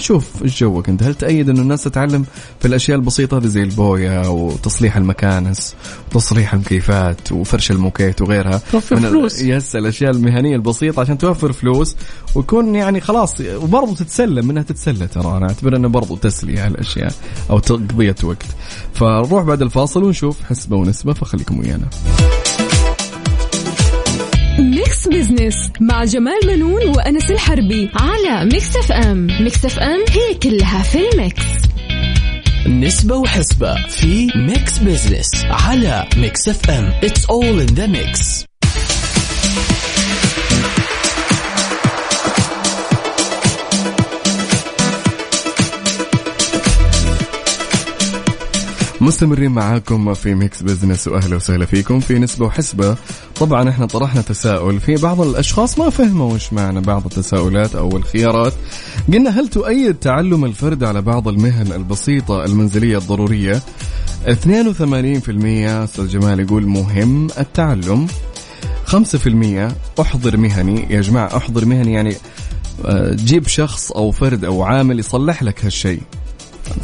شوف 0.00 0.42
إيش 0.42 0.60
جوك 0.60 0.88
انت 0.88 1.02
هل 1.02 1.14
تأيد 1.14 1.48
انه 1.48 1.62
الناس 1.62 1.84
تتعلم 1.84 2.24
في 2.60 2.68
الأشياء 2.68 2.98
البسيطة 2.98 3.38
هذه 3.38 3.46
زي 3.46 3.62
البويه 3.62 4.30
وتصليح 4.30 4.96
المكانس 4.96 5.74
وتصليح 6.10 6.54
المكيفات 6.54 7.32
وفرش 7.32 7.70
الموكيت 7.70 8.22
وغيرها؟ 8.22 8.60
توفر 8.72 8.96
فلوس. 8.96 9.40
يس 9.40 9.76
الأشياء 9.76 10.10
المهنية 10.10 10.56
البسيطة 10.56 11.00
عشان 11.00 11.18
توفر 11.18 11.52
فلوس 11.52 11.96
ويكون 12.34 12.74
يعني 12.74 13.00
خلاص 13.00 13.40
وبرضه 13.40 13.94
تتسلى 13.94 14.42
منها 14.42 14.62
تتسلى 14.62 15.06
ترى. 15.06 15.36
أنا 15.36 15.48
أعتبر 15.48 15.76
إنه 15.76 15.88
برضه 15.88 16.16
تسلية 16.16 16.66
هالأشياء 16.66 17.12
أو 17.50 17.58
تقضية 17.58 18.16
وقت. 18.22 18.46
فنروح 18.94 19.44
بعد 19.44 19.62
الفاصل 19.62 20.04
ونشوف 20.04 20.42
حسبة 20.42 20.76
ونسبة 20.76 21.12
فخليكم 21.12 21.58
ويانا. 21.58 21.86
Business 25.10 25.70
مع 25.80 26.04
جمال 26.04 26.46
منون 26.46 26.88
وأنس 26.88 27.30
الحربي 27.30 27.90
على 27.94 28.44
Mix 28.44 28.76
FM 28.76 29.26
Mix 29.40 29.64
FM 29.64 30.04
هي 30.10 30.34
كلها 30.42 30.82
في 30.82 30.98
ال 31.12 31.18
Mix. 31.18 31.42
نسبة 32.66 33.16
وحسبة 33.16 33.74
في 33.88 34.28
Mix 34.36 34.78
Business 34.78 35.44
على 35.44 36.08
Mix 36.16 36.48
FM 36.48 36.84
it's 37.02 37.26
all 37.26 37.60
in 37.60 37.66
the 37.66 37.86
mix 37.86 38.44
مستمرين 49.08 49.50
معاكم 49.50 50.14
في 50.14 50.34
Mix 50.34 50.62
Business 50.62 51.08
وأهلا 51.08 51.36
وسهلا 51.36 51.66
فيكم 51.66 52.00
في 52.00 52.18
نسبة 52.18 52.46
وحسبة. 52.46 52.96
طبعا 53.40 53.68
إحنا 53.68 53.86
طرحنا 53.86 54.20
تساؤل 54.20 54.80
في 54.80 54.94
بعض 54.94 55.20
الأشخاص 55.20 55.78
ما 55.78 55.90
فهموا 55.90 56.34
وش 56.34 56.52
معنى 56.52 56.80
بعض 56.80 57.04
التساؤلات 57.04 57.74
أو 57.74 57.96
الخيارات. 57.96 58.52
قلنا 59.12 59.30
هل 59.30 59.48
تؤيد 59.48 59.94
تعلم 59.94 60.44
الفرد 60.44 60.84
على 60.84 61.02
بعض 61.02 61.28
المهن 61.28 61.72
البسيطة 61.72 62.44
المنزلية 62.44 62.98
الضرورية؟ 62.98 63.62
82% 64.26 64.28
أستاذ 65.84 66.08
جمال 66.08 66.40
يقول 66.40 66.66
مهم 66.66 67.26
التعلم. 67.38 68.06
5% 68.86 69.72
أحضر 70.00 70.36
مهني. 70.36 70.86
يا 70.90 71.00
جماعة 71.00 71.36
أحضر 71.36 71.64
مهني 71.64 71.92
يعني 71.92 72.14
آه، 72.84 73.14
جيب 73.14 73.46
شخص 73.46 73.92
أو 73.92 74.10
فرد 74.10 74.44
أو 74.44 74.62
عامل 74.62 74.98
يصلح 74.98 75.42
لك 75.42 75.64
هالشيء. 75.64 76.00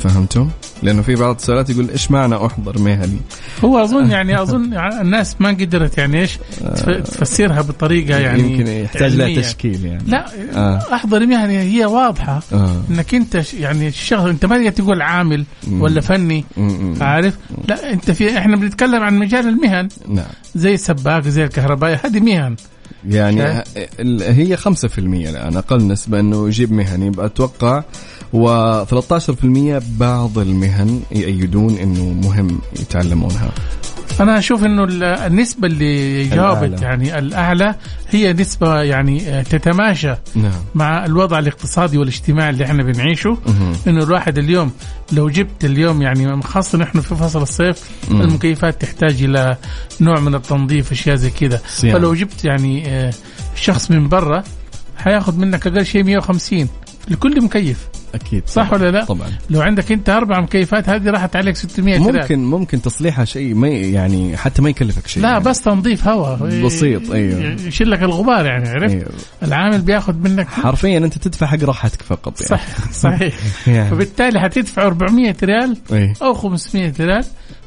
فهمتم؟ 0.00 0.48
لأنه 0.82 1.02
في 1.02 1.14
بعض 1.14 1.34
السؤالات 1.34 1.70
يقول 1.70 1.90
إيش 1.90 2.10
معنى 2.10 2.36
أحضر 2.46 2.78
مهني؟ 2.78 3.16
هو 3.64 3.84
أظن 3.84 4.10
يعني 4.10 4.42
أظن 4.42 4.74
الناس 5.00 5.36
ما 5.40 5.48
قدرت 5.48 5.98
يعني 5.98 6.20
إيش 6.20 6.38
تف- 6.76 6.90
تفسرها 6.90 7.62
بطريقة 7.62 8.18
يعني 8.18 8.42
يمكن 8.42 8.66
يحتاج 8.66 9.14
لها. 9.14 9.42
تشكيل 9.42 9.84
يعني 9.84 10.02
لا 10.06 10.26
آه. 10.56 10.94
أحضر 10.94 11.22
يعني 11.22 11.58
هي 11.58 11.84
واضحة 11.84 12.42
آه. 12.52 12.82
إنك 12.90 13.14
أنت 13.14 13.52
يعني 13.54 13.88
الشغل 13.88 14.28
أنت 14.30 14.46
ما 14.46 14.70
تقول 14.70 15.02
عامل 15.02 15.44
ولا 15.70 16.00
فني. 16.00 16.44
عارف 17.00 17.36
لا 17.68 17.92
أنت 17.92 18.10
في 18.10 18.38
إحنا 18.38 18.56
بنتكلم 18.56 19.02
عن 19.02 19.18
مجال 19.18 19.48
المهن 19.48 19.88
نعم 20.08 20.24
زي 20.54 20.74
السباك 20.74 21.28
زي 21.28 21.44
الكهربائي 21.44 21.98
هذه 22.04 22.20
مهن 22.20 22.56
يعني 23.08 23.62
هي 24.22 24.56
5% 24.56 24.98
الآن 24.98 25.56
أقل 25.56 25.86
نسبة 25.88 26.20
إنه 26.20 26.46
يجيب 26.48 26.72
مهني 26.72 27.12
أتوقع 27.18 27.82
و13% 28.32 29.82
بعض 29.98 30.38
المهن 30.38 31.00
يأيدون 31.12 31.76
إنه 31.76 32.04
مهم 32.28 32.58
يتعلمونها 32.80 33.50
أنا 34.20 34.38
أشوف 34.38 34.64
إنه 34.64 34.84
ال- 34.84 35.02
النسبة 35.04 35.66
اللي 35.68 36.24
جاوبت. 36.28 36.82
يعني 36.82 37.18
الأعلى 37.18 37.74
هي 38.10 38.32
نسبة 38.32 38.82
يعني 38.82 39.42
تتماشى 39.42 40.14
نعم 40.34 40.52
مع 40.74 41.04
الوضع 41.04 41.38
الاقتصادي 41.38 41.98
والاجتماعي 41.98 42.50
اللي 42.50 42.64
إحنا 42.64 42.82
بنعيشه. 42.82 43.38
إنه 43.88 44.04
الواحد 44.04 44.38
اليوم 44.38 44.70
لو 45.12 45.28
جبت 45.30 45.64
اليوم 45.64 46.02
يعني 46.02 46.42
خاصة 46.42 46.78
نحن 46.78 47.00
في 47.00 47.14
فصل 47.14 47.42
الصيف 47.42 47.90
مم. 48.10 48.20
المكيفات 48.20 48.82
تحتاج 48.82 49.22
إلى 49.22 49.56
نوع 50.00 50.20
من 50.20 50.34
التنظيف 50.34 50.92
أشياء 50.92 51.16
زي 51.16 51.30
كذا. 51.30 51.56
فلو 51.98 52.14
جبت 52.14 52.44
يعني 52.44 52.88
آه، 52.88 53.12
شخص 53.54 53.90
من 53.90 54.08
برا 54.08 54.44
حياخذ 54.96 55.36
منك 55.38 55.66
أقل 55.66 55.86
شيء 55.86 56.04
150 56.04 56.68
لكل 57.08 57.44
مكيف 57.44 57.78
أكيد 58.14 58.42
صح 58.46 58.68
طبعاً. 58.70 58.80
ولا 58.80 58.90
لا؟ 58.90 59.04
طبعا 59.04 59.28
لو 59.50 59.60
عندك 59.60 59.92
أنت 59.92 60.08
أربع 60.08 60.40
مكيفات 60.40 60.88
هذه 60.88 61.10
راحت 61.10 61.36
عليك 61.36 61.56
600 61.56 61.94
ريال. 61.98 62.12
ممكن 62.20 62.44
ممكن 62.44 62.82
تصليحها 62.82 63.24
شيء 63.24 63.54
ما 63.54 63.68
يعني 63.68 64.36
حتى 64.36 64.62
ما 64.62 64.70
يكلفك 64.70 65.06
شيء 65.06 65.22
لا 65.22 65.28
يعني. 65.30 65.44
بس 65.44 65.60
تنظيف 65.60 66.08
هواء 66.08 66.62
بسيط، 66.64 67.10
أيوه. 67.10 67.56
يشيل 67.66 67.90
لك 67.90 68.02
الغبار 68.02 68.46
يعني 68.46 68.68
عرفت 68.68 68.94
أيوه. 68.94 69.08
العامل 69.42 69.80
بياخذ 69.80 70.14
منك 70.14 70.48
حرفيا 70.48 70.98
أنت 70.98 71.18
تدفع 71.18 71.46
حق 71.46 71.64
راحتك 71.64 72.02
فقط 72.02 72.40
يعني 72.40 72.48
صح 72.48 72.92
صحيح 72.92 73.34
يعني. 73.66 73.90
فبالتالي 73.90 74.40
حتدفع 74.40 74.86
400 74.86 75.34
ريال 75.42 75.76
أي. 75.92 76.12
أو 76.22 76.34
500 76.34 76.92
ريال 77.00 77.24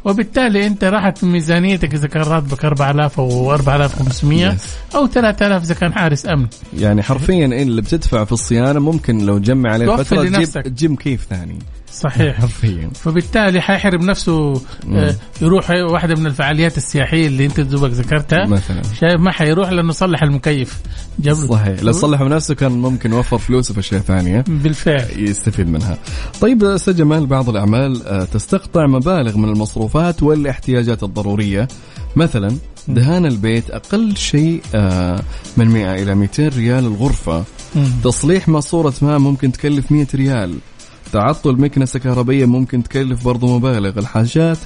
وبالتالي 0.07 0.67
انت 0.67 0.83
راحت 0.83 1.23
من 1.23 1.31
ميزانيتك 1.31 1.93
اذا 1.93 2.07
كان 2.07 2.21
راتبك 2.23 2.65
4000 2.65 3.19
أو 3.19 3.53
4500 3.53 4.51
Yes. 4.57 4.61
أو 4.95 5.07
3000 5.07 5.63
إذا 5.63 5.73
كان 5.73 5.93
حارس 5.93 6.25
أمن 6.25 6.47
يعني 6.77 7.03
حرفيا 7.03 7.45
اللي 7.45 7.81
بتدفع 7.81 8.23
في 8.23 8.31
الصيانة 8.31 8.79
ممكن 8.79 9.25
لو 9.25 9.37
تجمع 9.37 9.71
عليه 9.73 9.95
فترة. 9.95 10.23
تجيب 10.25 10.49
تجيب 10.63 10.95
كيف 10.97 11.27
ثاني 11.29 11.59
صحيح. 11.99 12.41
حرفيا. 12.41 12.89
فبالتالي 12.95 13.61
حيحرم 13.61 14.01
نفسه 14.05 14.53
آه، 14.93 15.15
يروح 15.41 15.69
واحدة 15.69 16.15
من 16.15 16.25
الفعاليات 16.25 16.77
السياحية 16.77 17.27
اللي 17.27 17.45
انت 17.45 17.59
دوبك 17.59 17.91
ذكرتها. 17.91 18.45
مثلا. 18.47 18.81
شايف 18.99 19.19
ما 19.19 19.31
حيروح 19.31 19.69
لأنه 19.69 19.91
صلح 19.91 20.23
المكيف. 20.23 20.79
جاب 21.19 21.35
صحيح. 21.35 21.83
لو 21.83 21.91
صلحوا 21.91 22.27
بنفسه 22.27 22.55
كان 22.55 22.71
ممكن 22.71 23.13
وفر 23.13 23.37
فلوسه 23.37 23.73
في 23.73 23.79
أشياء 23.79 24.01
ثانية. 24.01 24.43
بالفعل. 24.47 25.05
يستفيد 25.17 25.67
منها. 25.67 25.97
طيب 26.41 26.63
أستاذ 26.63 26.95
جمال 26.95 27.25
بعض 27.25 27.49
الأعمال 27.49 28.07
آه، 28.07 28.23
تستقطع 28.23 28.87
مبالغ 28.87 29.37
من 29.37 29.49
المصروفات 29.49 30.23
والاحتياجات 30.23 31.03
الضرورية. 31.03 31.67
مثلا 32.15 32.57
دهان 32.87 33.25
البيت 33.25 33.69
أقل 33.69 34.17
شيء 34.17 34.61
آه، 34.75 35.21
من 35.57 35.67
100 35.67 35.95
إلى 35.95 36.15
200 36.15 36.47
ريال 36.47 36.85
الغرفة. 36.85 37.43
مم. 37.75 37.85
تصليح 38.03 38.47
ماسوره 38.47 38.93
ماء 39.01 39.19
ممكن 39.19 39.51
تكلف 39.51 39.91
100 39.91 40.07
ريال. 40.15 40.57
تعطل 41.11 41.61
مكنسة 41.61 41.99
كهربية 41.99 42.45
ممكن 42.45 42.83
تكلف 42.83 43.25
برضو 43.25 43.57
مبالغ. 43.57 43.99
الحاجات 43.99 44.57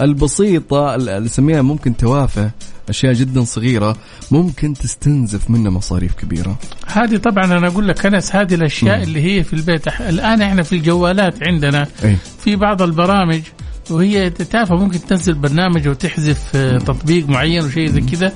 البسيطة 0.00 0.94
اللي 0.94 1.20
نسميها 1.20 1.62
ممكن 1.62 1.96
توافه 1.96 2.50
أشياء 2.88 3.12
جدا 3.12 3.44
صغيرة 3.44 3.96
ممكن 4.30 4.74
تستنزف 4.74 5.50
منها 5.50 5.70
مصاريف 5.70 6.14
كبيرة. 6.14 6.58
هذه 6.86 7.16
طبعا 7.16 7.44
أنا 7.44 7.66
أقول 7.66 7.88
لك 7.88 8.06
أنس 8.06 8.36
هذه 8.36 8.54
الأشياء 8.54 9.02
اللي 9.02 9.22
هي 9.22 9.44
في 9.44 9.52
البيت. 9.52 9.88
الآن 9.88 10.42
إحنا 10.42 10.62
في 10.62 10.72
الجوالات 10.72 11.34
عندنا 11.42 11.86
أي. 12.04 12.16
في 12.44 12.56
بعض 12.56 12.82
البرامج 12.82 13.40
وهي 13.90 14.30
تافهة 14.30 14.76
ممكن 14.76 15.00
تنزل 15.00 15.34
برنامج 15.34 15.88
وتحذف 15.88 16.56
آه، 16.56 16.78
تطبيق 16.78 17.28
معين 17.28 17.64
وشيء 17.64 17.88
زي 17.88 18.00
كذا. 18.00 18.32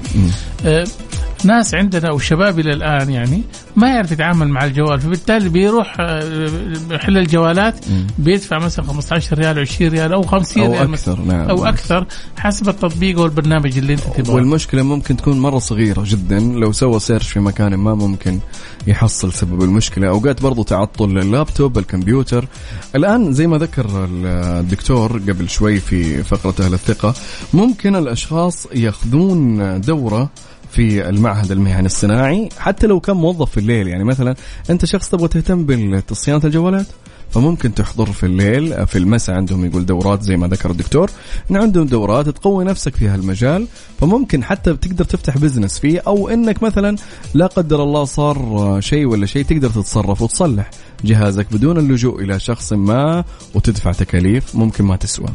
ناس 1.45 1.75
عندنا 1.75 2.11
وشباب 2.11 2.59
إلى 2.59 2.73
الآن 2.73 3.11
يعني 3.11 3.43
ما 3.77 3.89
يعرف 3.89 4.13
يتعامل 4.13 4.49
مع 4.49 4.65
الجوال 4.65 5.01
فبالتالي 5.01 5.49
بيروح 5.49 5.97
آه، 6.01 6.51
محل 6.91 7.19
الجوالات 7.19 7.75
بيدفع 8.19 8.59
مثلا 8.59 8.85
15 8.85 9.39
ريال 9.39 9.59
20 9.59 9.91
ريال 9.91 10.13
أو 10.13 10.23
50 10.23 10.63
أو 10.63 10.73
ريال 10.73 10.83
أكثر، 10.83 10.93
مثلاً 10.93 11.27
نعم. 11.27 11.49
أو 11.49 11.67
أكثر 11.67 12.07
حسب 12.37 12.69
التطبيق 12.69 13.19
أو 13.19 13.25
البرنامج 13.25 13.79
اللي 13.79 13.93
أنت 13.93 14.01
تبغاه. 14.01 14.35
والمشكلة 14.35 14.83
ممكن 14.83 15.17
تكون 15.17 15.41
مرة 15.41 15.59
صغيرة 15.59 16.03
جدا 16.07 16.41
لو 16.41 16.73
سوى 16.73 17.01
search 17.01 17.29
في 17.29 17.41
مكان 17.41 17.75
ما 17.75 17.95
ممكن 17.95 18.39
يحصل 18.87 19.33
سبب 19.33 19.63
المشكلة. 19.63 20.09
أوقات 20.09 20.43
برضو 20.43 20.63
تعطل 20.63 21.19
اللابتوب 21.19 21.79
الكمبيوتر. 21.79 22.49
الآن 22.95 23.33
زي 23.33 23.47
ما 23.47 23.59
ذكر 23.59 24.09
الدكتور 24.25 25.13
قبل 25.19 25.49
شوي 25.49 25.81
في 25.81 26.23
فقرة 26.23 26.67
أهل 26.67 26.75
الثقة 26.75 27.15
ممكن 27.55 27.97
الأشخاص 27.97 28.67
ياخذون 28.75 29.81
دورة 29.81 30.31
في 30.77 31.09
المعهد 31.09 31.53
المهني 31.53 31.87
الصناعي 31.87 32.49
حتى 32.59 32.87
لو 32.87 33.01
كان 33.01 33.17
موظف 33.17 33.51
في 33.51 33.61
الليل. 33.61 33.89
يعني 33.89 34.05
مثلا 34.05 34.35
أنت 34.71 34.85
شخص 34.85 35.09
تبغى 35.09 35.29
تهتم 35.29 35.67
بصيانة 36.11 36.41
الجوالات 36.45 36.87
فممكن 37.31 37.75
تحضر 37.75 38.07
في 38.07 38.27
الليل 38.27 38.87
في 38.87 38.99
المساء 38.99 39.37
عندهم 39.37 39.65
يقول 39.65 39.87
دورات 39.87 40.23
زي 40.23 40.37
ما 40.37 40.49
ذكر 40.49 40.71
الدكتور. 40.71 41.11
إن 41.51 41.57
عندهم 41.57 41.87
دورات 41.87 42.29
تقوي 42.29 42.65
نفسك 42.65 42.97
في 42.97 43.09
هالمجال 43.09 43.67
فممكن 44.01 44.45
حتى 44.45 44.75
تقدر 44.75 45.05
تفتح 45.05 45.39
بزنس 45.39 45.79
فيه 45.79 46.03
أو 46.07 46.29
إنك 46.29 46.63
مثلا 46.63 46.97
لا 47.35 47.47
قدر 47.47 47.83
الله 47.83 48.05
صار 48.05 48.79
شيء 48.81 49.07
ولا 49.07 49.27
شيء 49.27 49.45
تقدر 49.45 49.71
تتصرف 49.71 50.23
وتصلح 50.23 50.71
جهازك 51.05 51.47
بدون 51.53 51.79
اللجوء 51.79 52.23
إلى 52.23 52.41
شخص 52.41 52.73
ما 52.73 53.25
وتدفع 53.55 53.93
تكاليف 53.93 54.55
ممكن 54.55 54.85
ما 54.85 54.97
تسوى. 54.97 55.29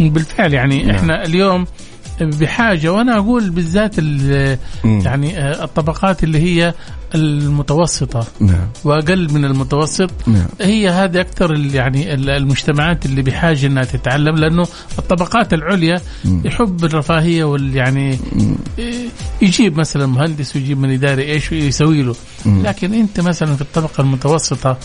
بالفعل 0.00 0.54
يعني 0.54 0.82
نعم. 0.82 0.96
إحنا 0.96 1.24
اليوم 1.24 1.66
بحاجة 2.20 2.92
وأنا 2.92 3.18
أقول 3.18 3.50
بالذات. 3.50 3.98
يعني 4.84 5.38
آه، 5.38 5.64
الطبقات 5.64 6.24
اللي 6.24 6.38
هي 6.38 6.74
المتوسطة 7.14 8.26
نعم 8.40 8.68
وأقل 8.84 9.32
من 9.32 9.44
المتوسط 9.44 10.10
نعم 10.26 10.46
هي 10.60 10.88
هذه 10.88 11.20
أكثر 11.20 11.52
ال- 11.52 11.74
يعني 11.74 12.14
ال- 12.14 12.30
المجتمعات 12.30 13.06
اللي 13.06 13.22
بحاجة 13.22 13.66
إنها 13.66 13.84
تتعلم 13.84 14.36
لأنه 14.36 14.66
الطبقات 14.98 15.54
العليا 15.54 16.00
مم. 16.24 16.42
يحب 16.44 16.84
الرفاهية 16.84 17.44
وال 17.44 17.76
يعني 17.76 18.18
إيه، 18.78 19.08
يجيب 19.42 19.78
مثلا 19.78 20.06
مهندس 20.06 20.56
ويجيب 20.56 20.78
من 20.78 20.90
اداري 20.90 21.22
إيش 21.32 21.52
ويسوي 21.52 22.02
له 22.02 22.14
مم. 22.46 22.62
لكن 22.66 22.94
أنت 22.94 23.20
مثلا 23.20 23.54
في 23.56 23.62
الطبقة 23.62 24.00
المتوسطة 24.00 24.78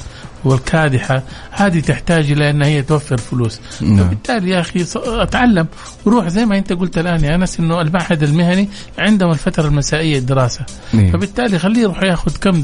والكادحة 0.46 1.24
هذه 1.52 1.80
تحتاج 1.80 2.32
إلى 2.32 2.50
ان 2.50 2.62
هي 2.62 2.82
توفر 2.82 3.18
فلوس 3.18 3.60
نعم. 3.82 3.98
فبالتالي 3.98 4.50
يا 4.50 4.60
أخي 4.60 4.84
ص- 4.84 4.98
أتعلم 4.98 5.68
وروح 6.06 6.28
زي 6.28 6.46
ما 6.46 6.58
أنت 6.58 6.74
قلت 6.74 6.98
الآن 6.98 7.24
يا 7.24 7.36
أنس 7.36 7.60
إنه 7.60 7.82
المعهد 7.82 8.24
المهني 8.24 8.70
عندهم 8.98 9.32
الفترة 9.32 9.68
المسائية 9.68 10.18
الدراسة 10.18 10.66
نعم. 10.94 11.12
فبالتالي 11.12 11.60
خليه 11.60 11.82
يروح 11.82 12.04
ياخذ 12.04 12.32
كم 12.42 12.62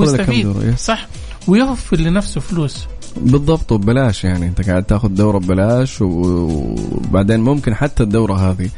ويستفيد 0.00 0.46
دورة 0.46 0.64
يس. 0.64 0.80
صح 0.80 1.06
ويوفر 1.48 1.96
لنفسه 1.96 2.40
فلوس 2.40 2.86
بالضبط 3.20 3.72
وببلاش 3.72 4.24
يعني. 4.24 4.46
انت 4.46 4.68
قاعد 4.68 4.84
تاخذ 4.84 5.08
دورة 5.08 5.38
ببلاش 5.38 6.02
و- 6.02 6.74
وبعدين 6.92 7.40
ممكن 7.40 7.74
حتى 7.74 8.02
الدورة 8.02 8.34
هذه 8.50 8.68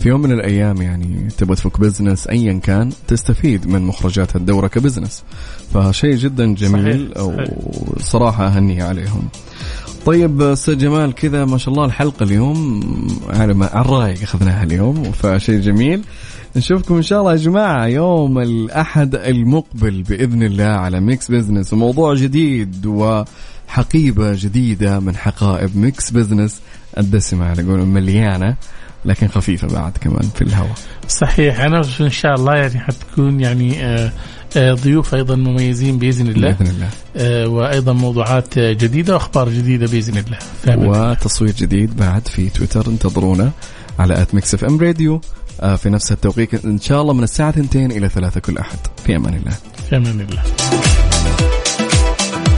في 0.00 0.08
يوم 0.08 0.20
من 0.22 0.32
الأيام 0.32 0.82
يعني 0.82 1.28
تبغى 1.38 1.56
تفك 1.56 1.80
business 1.80 2.26
ايا 2.26 2.52
كان 2.52 2.90
تستفيد 3.08 3.66
من 3.66 3.82
مخرجات 3.82 4.36
الدورة 4.36 4.66
ك 4.68 4.74
business 4.74 5.22
فشيء 5.74 6.14
جدا 6.16 6.54
جميل 6.54 7.12
صحيح،. 7.16 7.48
وصراحه 7.96 8.46
أهني 8.46 8.82
عليهم. 8.82 9.22
طيب 10.06 10.42
أستاذ 10.42 10.78
جمال 10.78 11.14
كذا 11.14 11.44
ما 11.44 11.58
شاء 11.58 11.74
الله 11.74 11.84
الحلقة 11.84 12.24
اليوم 12.24 12.80
على 13.30 13.54
ما- 13.54 13.80
الرايق 13.80 14.22
أخذناها 14.22 14.62
اليوم 14.64 15.02
فشيء 15.12 15.60
جميل. 15.60 16.02
نشوفكم 16.56 16.94
إن 16.96 17.02
شاء 17.02 17.20
الله 17.20 17.32
يا 17.32 17.36
جماعة 17.36 17.86
يوم 17.86 18.38
الأحد 18.38 19.14
المقبل 19.14 20.02
بإذن 20.02 20.42
الله 20.42 20.64
على 20.64 21.00
Mix 21.00 21.30
Business 21.30 21.72
وموضوع 21.72 22.14
جديد 22.14 22.86
وحقيبه 23.68 24.32
جديدة 24.32 25.00
من 25.00 25.16
حقائب 25.16 25.76
Mix 25.76 26.10
Business 26.10 26.60
الدسمة 26.98 27.46
على 27.46 27.62
قولهم 27.62 27.88
مليانه 27.88 28.56
لكن 29.04 29.28
خفيفة 29.28 29.68
بعد 29.68 29.92
كمان 30.00 30.28
في 30.34 30.42
الهواء. 30.42 30.74
صحيح. 31.08 31.60
أنا 31.60 31.82
إن 32.00 32.10
شاء 32.10 32.34
الله 32.34 32.54
يعني 32.54 32.80
حتكون 32.80 33.40
يعني 33.40 33.84
آه، 33.84 34.12
آه، 34.56 34.72
ضيوف 34.72 35.14
أيضا 35.14 35.36
مميزين 35.36 35.98
بإذن 35.98 36.28
الله. 36.28 36.50
بإذن 36.50 36.70
الله. 36.70 36.88
آه، 37.16 37.48
وأيضا 37.48 37.92
موضوعات 37.92 38.58
جديدة 38.58 39.14
وأخبار 39.14 39.48
جديدة 39.48 39.86
بإذن 39.86 40.18
الله. 40.18 40.38
وتصوير 40.88 41.52
جديد 41.52 41.96
بعد 41.96 42.28
في 42.28 42.48
تويتر 42.48 42.86
انتظرونا 42.88 43.50
على 43.98 44.22
at 44.22 44.34
Mix 44.34 44.54
FM 44.54 44.80
Radio 44.80 45.20
آه، 45.60 45.76
في 45.76 45.90
نفس 45.90 46.12
التوقيت 46.12 46.64
إن 46.64 46.80
شاء 46.80 47.02
الله 47.02 47.12
من 47.12 47.24
الساعة 47.24 47.50
2 47.50 47.90
إلى 47.90 48.08
3 48.08 48.40
كل 48.40 48.58
أحد. 48.58 48.78
في 49.06 49.16
أمان 49.16 49.34
الله. 49.34 49.56
في 49.90 49.96
أمان 49.96 50.20
الله. 50.20 50.42